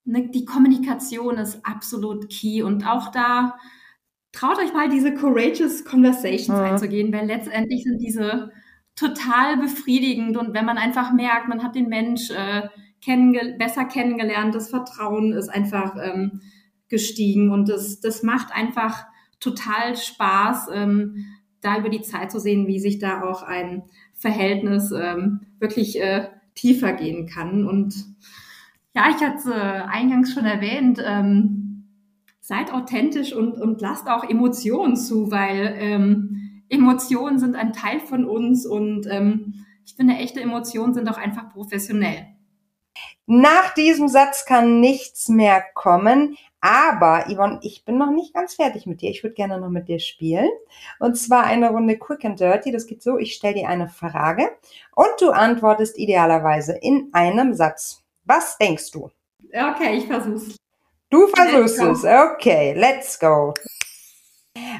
ne, 0.04 0.28
die 0.28 0.46
Kommunikation 0.46 1.36
ist 1.36 1.64
absolut 1.64 2.30
key. 2.30 2.62
Und 2.62 2.86
auch 2.86 3.10
da 3.10 3.58
traut 4.32 4.58
euch 4.58 4.72
mal 4.72 4.88
diese 4.88 5.14
courageous 5.14 5.84
Conversations 5.84 6.48
mhm. 6.48 6.64
einzugehen, 6.64 7.12
weil 7.12 7.26
letztendlich 7.26 7.84
sind 7.84 7.98
diese 8.00 8.50
total 8.96 9.56
befriedigend 9.56 10.36
und 10.36 10.54
wenn 10.54 10.64
man 10.64 10.78
einfach 10.78 11.12
merkt, 11.12 11.48
man 11.48 11.62
hat 11.62 11.74
den 11.74 11.88
Mensch 11.88 12.30
äh, 12.30 12.68
kennenge 13.02 13.56
besser 13.58 13.84
kennengelernt, 13.84 14.54
das 14.54 14.70
Vertrauen 14.70 15.32
ist 15.32 15.48
einfach 15.48 15.96
ähm, 16.02 16.42
gestiegen 16.88 17.50
und 17.50 17.68
das, 17.68 18.00
das 18.00 18.22
macht 18.22 18.54
einfach 18.54 19.06
total 19.38 19.96
Spaß, 19.96 20.68
ähm, 20.72 21.24
da 21.62 21.78
über 21.78 21.88
die 21.88 22.02
Zeit 22.02 22.30
zu 22.30 22.38
sehen, 22.38 22.66
wie 22.66 22.78
sich 22.78 22.98
da 22.98 23.22
auch 23.22 23.42
ein 23.42 23.84
Verhältnis 24.14 24.92
ähm, 24.92 25.40
wirklich 25.58 26.00
äh, 26.00 26.28
tiefer 26.54 26.92
gehen 26.92 27.26
kann. 27.26 27.66
Und 27.66 27.94
ja, 28.94 29.08
ich 29.10 29.24
hatte 29.24 29.36
es 29.36 29.46
äh, 29.46 29.50
eingangs 29.52 30.34
schon 30.34 30.44
erwähnt, 30.44 31.00
ähm, 31.04 31.59
seid 32.50 32.72
authentisch 32.74 33.32
und, 33.32 33.60
und 33.60 33.80
lasst 33.80 34.08
auch 34.08 34.28
Emotionen 34.28 34.96
zu, 34.96 35.30
weil 35.30 35.72
ähm, 35.78 36.64
Emotionen 36.68 37.38
sind 37.38 37.54
ein 37.54 37.72
Teil 37.72 38.00
von 38.00 38.24
uns 38.24 38.66
und 38.66 39.06
ähm, 39.08 39.64
ich 39.86 39.94
finde, 39.94 40.14
echte 40.14 40.40
Emotionen 40.40 40.92
sind 40.92 41.08
auch 41.08 41.16
einfach 41.16 41.48
professionell. 41.52 42.26
Nach 43.26 43.72
diesem 43.74 44.08
Satz 44.08 44.46
kann 44.46 44.80
nichts 44.80 45.28
mehr 45.28 45.62
kommen. 45.74 46.36
Aber, 46.60 47.26
Yvonne, 47.28 47.60
ich 47.62 47.84
bin 47.84 47.96
noch 47.98 48.10
nicht 48.10 48.34
ganz 48.34 48.54
fertig 48.54 48.84
mit 48.84 49.00
dir. 49.00 49.10
Ich 49.10 49.22
würde 49.22 49.34
gerne 49.34 49.60
noch 49.60 49.70
mit 49.70 49.86
dir 49.86 50.00
spielen. 50.00 50.50
Und 50.98 51.16
zwar 51.16 51.44
eine 51.44 51.70
Runde 51.70 51.98
Quick 51.98 52.24
and 52.24 52.40
Dirty. 52.40 52.72
Das 52.72 52.88
geht 52.88 53.00
so, 53.00 53.16
ich 53.16 53.34
stelle 53.34 53.54
dir 53.54 53.68
eine 53.68 53.88
Frage 53.88 54.50
und 54.96 55.10
du 55.20 55.30
antwortest 55.30 55.96
idealerweise 55.96 56.76
in 56.82 57.10
einem 57.12 57.54
Satz. 57.54 58.02
Was 58.24 58.58
denkst 58.58 58.90
du? 58.90 59.08
Okay, 59.52 59.98
ich 59.98 60.06
versuch's. 60.06 60.59
Du 61.10 61.26
versuchst 61.26 61.80
es. 61.80 62.04
Okay, 62.04 62.74
let's 62.78 63.18
go. 63.18 63.52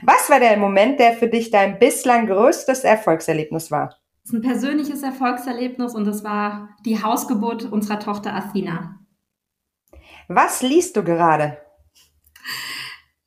Was 0.03 0.31
war 0.31 0.41
der 0.41 0.57
Moment, 0.57 1.01
der 1.01 1.13
für 1.15 1.29
dich 1.29 1.51
dein 1.51 1.79
bislang 1.79 2.27
größtes 2.27 2.85
Erfolgserlebnis 2.85 3.71
war? 3.71 3.97
Das 4.23 4.33
ist 4.33 4.35
ein 4.35 4.43
persönliches 4.43 5.03
Erfolgserlebnis 5.03 5.95
und 5.95 6.05
das 6.05 6.23
war 6.23 6.71
die 6.85 7.03
Hausgeburt 7.03 7.65
unserer 7.71 7.99
Tochter 7.99 8.35
Athena. 8.35 9.01
Was 10.29 10.63
liest 10.63 10.97
du 10.97 11.03
gerade? 11.03 11.59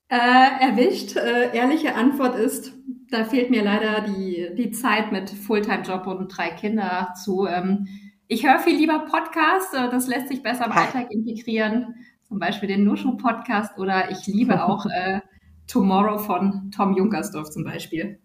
Äh, 0.07 0.15
erwischt. 0.15 1.17
Äh, 1.17 1.55
ehrliche 1.55 1.95
Antwort 1.95 2.35
ist, 2.35 2.73
da 3.09 3.25
fehlt 3.25 3.49
mir 3.49 3.63
leider 3.63 4.01
die, 4.01 4.49
die 4.55 4.71
Zeit 4.71 5.11
mit 5.11 5.29
Fulltime-Job 5.29 6.07
und 6.07 6.29
drei 6.29 6.51
Kinder 6.51 7.13
zu. 7.21 7.47
Ähm, 7.47 7.87
ich 8.27 8.47
höre 8.47 8.59
viel 8.59 8.77
lieber 8.77 8.99
Podcasts, 8.99 9.73
äh, 9.73 9.89
das 9.89 10.07
lässt 10.07 10.29
sich 10.29 10.41
besser 10.41 10.65
im 10.65 10.71
Alltag 10.71 11.11
integrieren 11.11 11.95
zum 12.23 12.39
Beispiel 12.39 12.67
den 12.67 12.83
Nushu-Podcast 12.83 13.77
oder 13.77 14.11
ich 14.11 14.27
liebe 14.27 14.63
auch 14.67 14.85
äh, 14.85 15.21
Tomorrow 15.67 16.17
von 16.17 16.71
Tom 16.75 16.95
Junkersdorf 16.95 17.49
zum 17.49 17.63
Beispiel. 17.63 18.19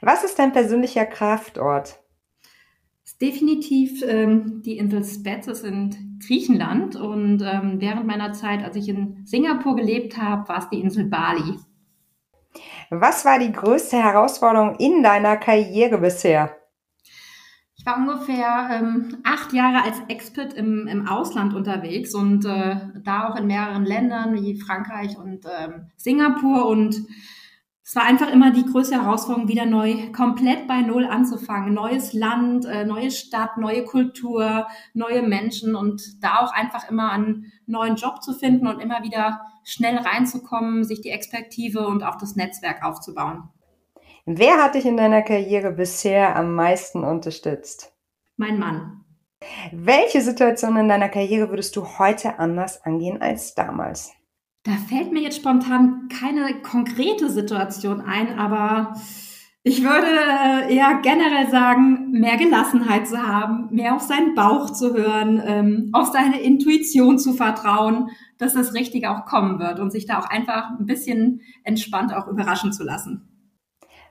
Was 0.00 0.24
ist 0.24 0.38
dein 0.38 0.52
persönlicher 0.52 1.06
Kraftort? 1.06 2.00
ist 3.08 3.22
definitiv 3.22 4.02
ähm, 4.06 4.60
die 4.62 4.76
Insel 4.76 5.02
Spetses 5.02 5.62
in 5.62 6.18
Griechenland 6.26 6.94
und 6.94 7.40
ähm, 7.40 7.80
während 7.80 8.06
meiner 8.06 8.34
Zeit, 8.34 8.62
als 8.62 8.76
ich 8.76 8.86
in 8.86 9.24
Singapur 9.24 9.76
gelebt 9.76 10.18
habe, 10.18 10.46
war 10.46 10.58
es 10.58 10.68
die 10.68 10.80
Insel 10.80 11.06
Bali. 11.06 11.58
Was 12.90 13.24
war 13.24 13.38
die 13.38 13.50
größte 13.50 13.96
Herausforderung 13.96 14.76
in 14.78 15.02
deiner 15.02 15.38
Karriere 15.38 15.96
bisher? 15.96 16.57
War 17.88 17.96
ungefähr 17.96 18.68
ähm, 18.70 19.16
acht 19.24 19.54
Jahre 19.54 19.82
als 19.82 19.96
Expert 20.08 20.52
im, 20.52 20.86
im 20.88 21.08
Ausland 21.08 21.54
unterwegs 21.54 22.14
und 22.14 22.44
äh, 22.44 22.76
da 23.02 23.26
auch 23.26 23.36
in 23.36 23.46
mehreren 23.46 23.86
Ländern 23.86 24.34
wie 24.34 24.60
Frankreich 24.60 25.16
und 25.16 25.46
ähm, 25.46 25.86
Singapur 25.96 26.66
und 26.66 27.00
es 27.82 27.96
war 27.96 28.02
einfach 28.02 28.30
immer 28.30 28.50
die 28.50 28.66
größte 28.66 29.02
Herausforderung, 29.02 29.48
wieder 29.48 29.64
neu, 29.64 30.12
komplett 30.12 30.68
bei 30.68 30.82
Null 30.82 31.06
anzufangen. 31.06 31.72
Neues 31.72 32.12
Land, 32.12 32.66
äh, 32.66 32.84
neue 32.84 33.10
Stadt, 33.10 33.56
neue 33.56 33.86
Kultur, 33.86 34.66
neue 34.92 35.22
Menschen 35.22 35.74
und 35.74 36.22
da 36.22 36.40
auch 36.40 36.52
einfach 36.52 36.90
immer 36.90 37.10
einen 37.10 37.50
neuen 37.64 37.96
Job 37.96 38.22
zu 38.22 38.34
finden 38.34 38.66
und 38.66 38.80
immer 38.80 39.02
wieder 39.02 39.40
schnell 39.64 39.96
reinzukommen, 39.96 40.84
sich 40.84 41.00
die 41.00 41.08
Expertise 41.08 41.86
und 41.86 42.02
auch 42.04 42.16
das 42.16 42.36
Netzwerk 42.36 42.84
aufzubauen. 42.84 43.48
Wer 44.30 44.62
hat 44.62 44.74
dich 44.74 44.84
in 44.84 44.98
deiner 44.98 45.22
Karriere 45.22 45.72
bisher 45.72 46.36
am 46.36 46.54
meisten 46.54 47.02
unterstützt? 47.02 47.94
Mein 48.36 48.58
Mann. 48.58 49.00
Welche 49.72 50.20
Situation 50.20 50.76
in 50.76 50.86
deiner 50.86 51.08
Karriere 51.08 51.48
würdest 51.48 51.74
du 51.76 51.98
heute 51.98 52.38
anders 52.38 52.84
angehen 52.84 53.22
als 53.22 53.54
damals? 53.54 54.12
Da 54.64 54.72
fällt 54.72 55.12
mir 55.12 55.22
jetzt 55.22 55.38
spontan 55.38 56.10
keine 56.10 56.60
konkrete 56.60 57.30
Situation 57.30 58.02
ein, 58.02 58.38
aber 58.38 58.92
ich 59.62 59.82
würde 59.82 60.06
äh, 60.06 60.76
eher 60.76 61.00
generell 61.02 61.48
sagen, 61.50 62.10
mehr 62.10 62.36
Gelassenheit 62.36 63.08
zu 63.08 63.16
haben, 63.26 63.68
mehr 63.70 63.94
auf 63.94 64.02
seinen 64.02 64.34
Bauch 64.34 64.68
zu 64.74 64.92
hören, 64.92 65.42
ähm, 65.42 65.88
auf 65.94 66.08
seine 66.08 66.38
Intuition 66.42 67.18
zu 67.18 67.32
vertrauen, 67.32 68.10
dass 68.36 68.52
das 68.52 68.74
Richtige 68.74 69.10
auch 69.10 69.24
kommen 69.24 69.58
wird 69.58 69.80
und 69.80 69.90
sich 69.90 70.04
da 70.04 70.18
auch 70.18 70.28
einfach 70.28 70.78
ein 70.78 70.84
bisschen 70.84 71.40
entspannt 71.64 72.12
auch 72.12 72.28
überraschen 72.28 72.74
zu 72.74 72.84
lassen. 72.84 73.37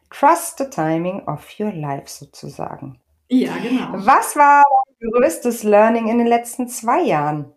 Trust 0.09 0.57
the 0.57 0.65
timing 0.65 1.27
of 1.27 1.47
your 1.59 1.71
life 1.71 2.07
sozusagen. 2.07 2.99
Ja, 3.29 3.57
genau. 3.57 4.05
Was 4.05 4.35
war 4.35 4.63
dein 4.99 5.11
größtes 5.11 5.63
Learning 5.63 6.07
in 6.07 6.17
den 6.17 6.27
letzten 6.27 6.67
zwei 6.67 7.01
Jahren? 7.01 7.53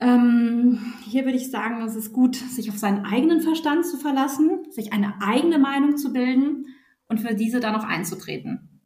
Ähm, 0.00 0.94
hier 1.08 1.24
würde 1.24 1.38
ich 1.38 1.50
sagen, 1.50 1.80
es 1.82 1.94
ist 1.94 2.12
gut, 2.12 2.36
sich 2.36 2.68
auf 2.70 2.76
seinen 2.76 3.06
eigenen 3.06 3.40
Verstand 3.40 3.86
zu 3.86 3.96
verlassen, 3.96 4.66
sich 4.70 4.92
eine 4.92 5.14
eigene 5.22 5.58
Meinung 5.58 5.96
zu 5.96 6.12
bilden 6.12 6.66
und 7.08 7.20
für 7.20 7.34
diese 7.34 7.60
dann 7.60 7.76
auch 7.76 7.84
einzutreten. 7.84 8.82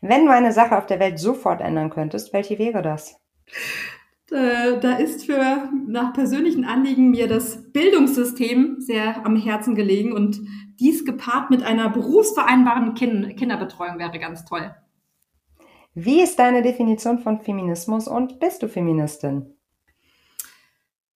Wenn 0.00 0.24
du 0.24 0.32
eine 0.32 0.52
Sache 0.52 0.78
auf 0.78 0.86
der 0.86 0.98
Welt 0.98 1.18
sofort 1.18 1.60
ändern 1.60 1.90
könntest, 1.90 2.32
welche 2.32 2.58
wäre 2.58 2.82
das? 2.82 3.20
Da 4.30 4.96
ist 4.96 5.26
für 5.26 5.68
nach 5.88 6.12
persönlichen 6.12 6.64
Anliegen 6.64 7.10
mir 7.10 7.26
das 7.26 7.72
Bildungssystem 7.72 8.76
sehr 8.78 9.26
am 9.26 9.34
Herzen 9.36 9.74
gelegen 9.74 10.12
und 10.12 10.40
dies 10.80 11.04
gepaart 11.04 11.50
mit 11.50 11.62
einer 11.62 11.90
berufsvereinbaren 11.90 12.94
kind 12.94 13.36
Kinderbetreuung 13.36 13.98
wäre 13.98 14.18
ganz 14.18 14.44
toll. 14.44 14.74
Wie 15.94 16.22
ist 16.22 16.38
deine 16.38 16.62
Definition 16.62 17.18
von 17.18 17.40
Feminismus 17.40 18.08
und 18.08 18.40
bist 18.40 18.62
du 18.62 18.68
Feministin? 18.68 19.54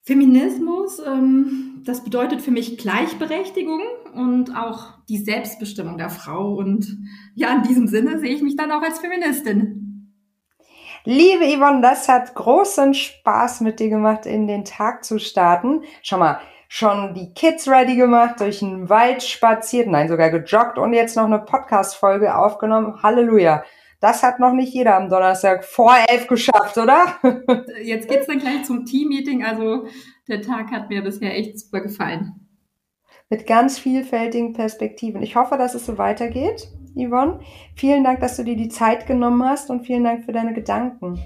Feminismus, 0.03 0.99
ähm, 0.99 1.81
das 1.85 2.05
bedeutet 2.05 2.43
für 2.43 2.51
mich 2.51 2.77
Gleichberechtigung 2.77 3.81
und 4.13 4.55
auch 4.55 4.99
die 5.09 5.17
Selbstbestimmung 5.17 5.97
der 5.97 6.11
Frau. 6.11 6.55
Und 6.55 6.99
ja, 7.35 7.57
in 7.57 7.63
diesem 7.63 7.87
Sinne 7.87 8.19
sehe 8.19 8.35
ich 8.35 8.43
mich 8.43 8.57
dann 8.57 8.71
auch 8.71 8.83
als 8.83 8.99
Feministin. 8.99 10.13
Liebe 11.07 11.45
Yvonne, 11.45 11.81
das 11.81 12.09
hat 12.09 12.35
großen 12.35 12.95
Spaß 12.95 13.61
mit 13.61 13.81
dir 13.81 13.89
gemacht, 13.89 14.27
in 14.27 14.47
den 14.47 14.65
Tag 14.65 15.05
zu 15.05 15.19
starten. 15.19 15.83
Schau 16.03 16.19
mal, 16.19 16.41
schon 16.75 17.15
die 17.15 17.33
Kids 17.35 17.69
ready 17.69 17.95
gemacht, 17.95 18.41
durch 18.41 18.59
den 18.59 18.89
Wald 18.89 19.23
spaziert, 19.23 19.87
nein, 19.87 20.09
sogar 20.09 20.31
gejoggt 20.31 20.77
und 20.77 20.93
jetzt 20.93 21.17
noch 21.17 21.27
eine 21.27 21.39
Podcast-Folge 21.39 22.37
aufgenommen. 22.37 23.01
Halleluja. 23.01 23.63
Das 24.01 24.25
hat 24.25 24.41
noch 24.41 24.53
nicht 24.53 24.75
jeder 24.75 24.97
am 24.97 25.09
Donnerstag 25.09 25.65
vor 25.65 25.95
elf 26.09 26.27
geschafft, 26.27 26.77
oder? 26.77 27.15
Jetzt 27.81 28.09
geht's 28.09 28.27
dann 28.27 28.41
gleich 28.41 28.65
zum 28.65 28.85
Team-Meeting. 28.85 29.45
Also 29.45 29.87
der 30.27 30.43
Tag 30.43 30.73
hat 30.73 30.91
mir 30.91 31.03
bisher 31.03 31.39
echt 31.39 31.61
super 31.61 31.81
gefallen. 31.81 32.49
Mit 33.31 33.47
ganz 33.47 33.79
vielfältigen 33.79 34.53
Perspektiven. 34.53 35.23
Ich 35.23 35.37
hoffe, 35.37 35.57
dass 35.57 35.77
es 35.77 35.87
so 35.87 35.97
weitergeht. 35.97 36.69
Yvonne. 36.97 37.39
Vielen 37.77 38.03
Dank, 38.03 38.19
dass 38.19 38.37
du 38.37 38.43
dir 38.43 38.57
die 38.57 38.69
Zeit 38.69 39.07
genommen 39.07 39.45
hast 39.45 39.71
und 39.71 39.87
vielen 39.87 40.03
Dank 40.03 40.25
für 40.25 40.33
deine 40.33 40.53
Gedanken. 40.53 41.23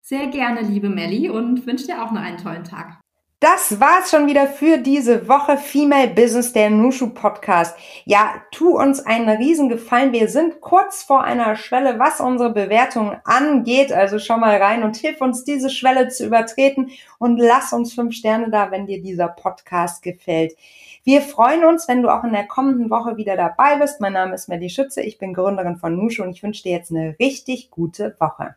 Sehr 0.00 0.28
gerne, 0.28 0.60
liebe 0.60 0.88
Melli, 0.88 1.28
und 1.28 1.66
wünsche 1.66 1.86
dir 1.86 2.04
auch 2.04 2.12
noch 2.12 2.22
einen 2.22 2.38
tollen 2.38 2.62
Tag. 2.62 3.03
Das 3.44 3.78
war's 3.78 4.10
schon 4.10 4.26
wieder 4.26 4.46
für 4.46 4.78
diese 4.78 5.28
Woche 5.28 5.58
Female 5.58 6.08
Business, 6.08 6.54
der 6.54 6.70
Nushu 6.70 7.10
Podcast. 7.10 7.76
Ja, 8.06 8.36
tu 8.50 8.80
uns 8.80 9.04
einen 9.04 9.28
riesen 9.28 9.68
Gefallen. 9.68 10.14
Wir 10.14 10.30
sind 10.30 10.62
kurz 10.62 11.02
vor 11.02 11.24
einer 11.24 11.54
Schwelle, 11.54 11.98
was 11.98 12.22
unsere 12.22 12.54
Bewertung 12.54 13.18
angeht. 13.24 13.92
Also 13.92 14.18
schau 14.18 14.38
mal 14.38 14.56
rein 14.56 14.82
und 14.82 14.96
hilf 14.96 15.20
uns, 15.20 15.44
diese 15.44 15.68
Schwelle 15.68 16.08
zu 16.08 16.24
übertreten 16.24 16.90
und 17.18 17.36
lass 17.36 17.74
uns 17.74 17.92
fünf 17.92 18.14
Sterne 18.14 18.48
da, 18.48 18.70
wenn 18.70 18.86
dir 18.86 19.02
dieser 19.02 19.28
Podcast 19.28 20.02
gefällt. 20.02 20.56
Wir 21.02 21.20
freuen 21.20 21.66
uns, 21.66 21.86
wenn 21.86 22.00
du 22.00 22.08
auch 22.08 22.24
in 22.24 22.32
der 22.32 22.46
kommenden 22.46 22.88
Woche 22.88 23.18
wieder 23.18 23.36
dabei 23.36 23.76
bist. 23.76 24.00
Mein 24.00 24.14
Name 24.14 24.34
ist 24.36 24.48
Melly 24.48 24.70
Schütze, 24.70 25.02
ich 25.02 25.18
bin 25.18 25.34
Gründerin 25.34 25.76
von 25.76 25.94
Nushu 25.94 26.22
und 26.22 26.30
ich 26.30 26.42
wünsche 26.42 26.62
dir 26.62 26.72
jetzt 26.72 26.90
eine 26.90 27.14
richtig 27.20 27.70
gute 27.70 28.16
Woche. 28.18 28.54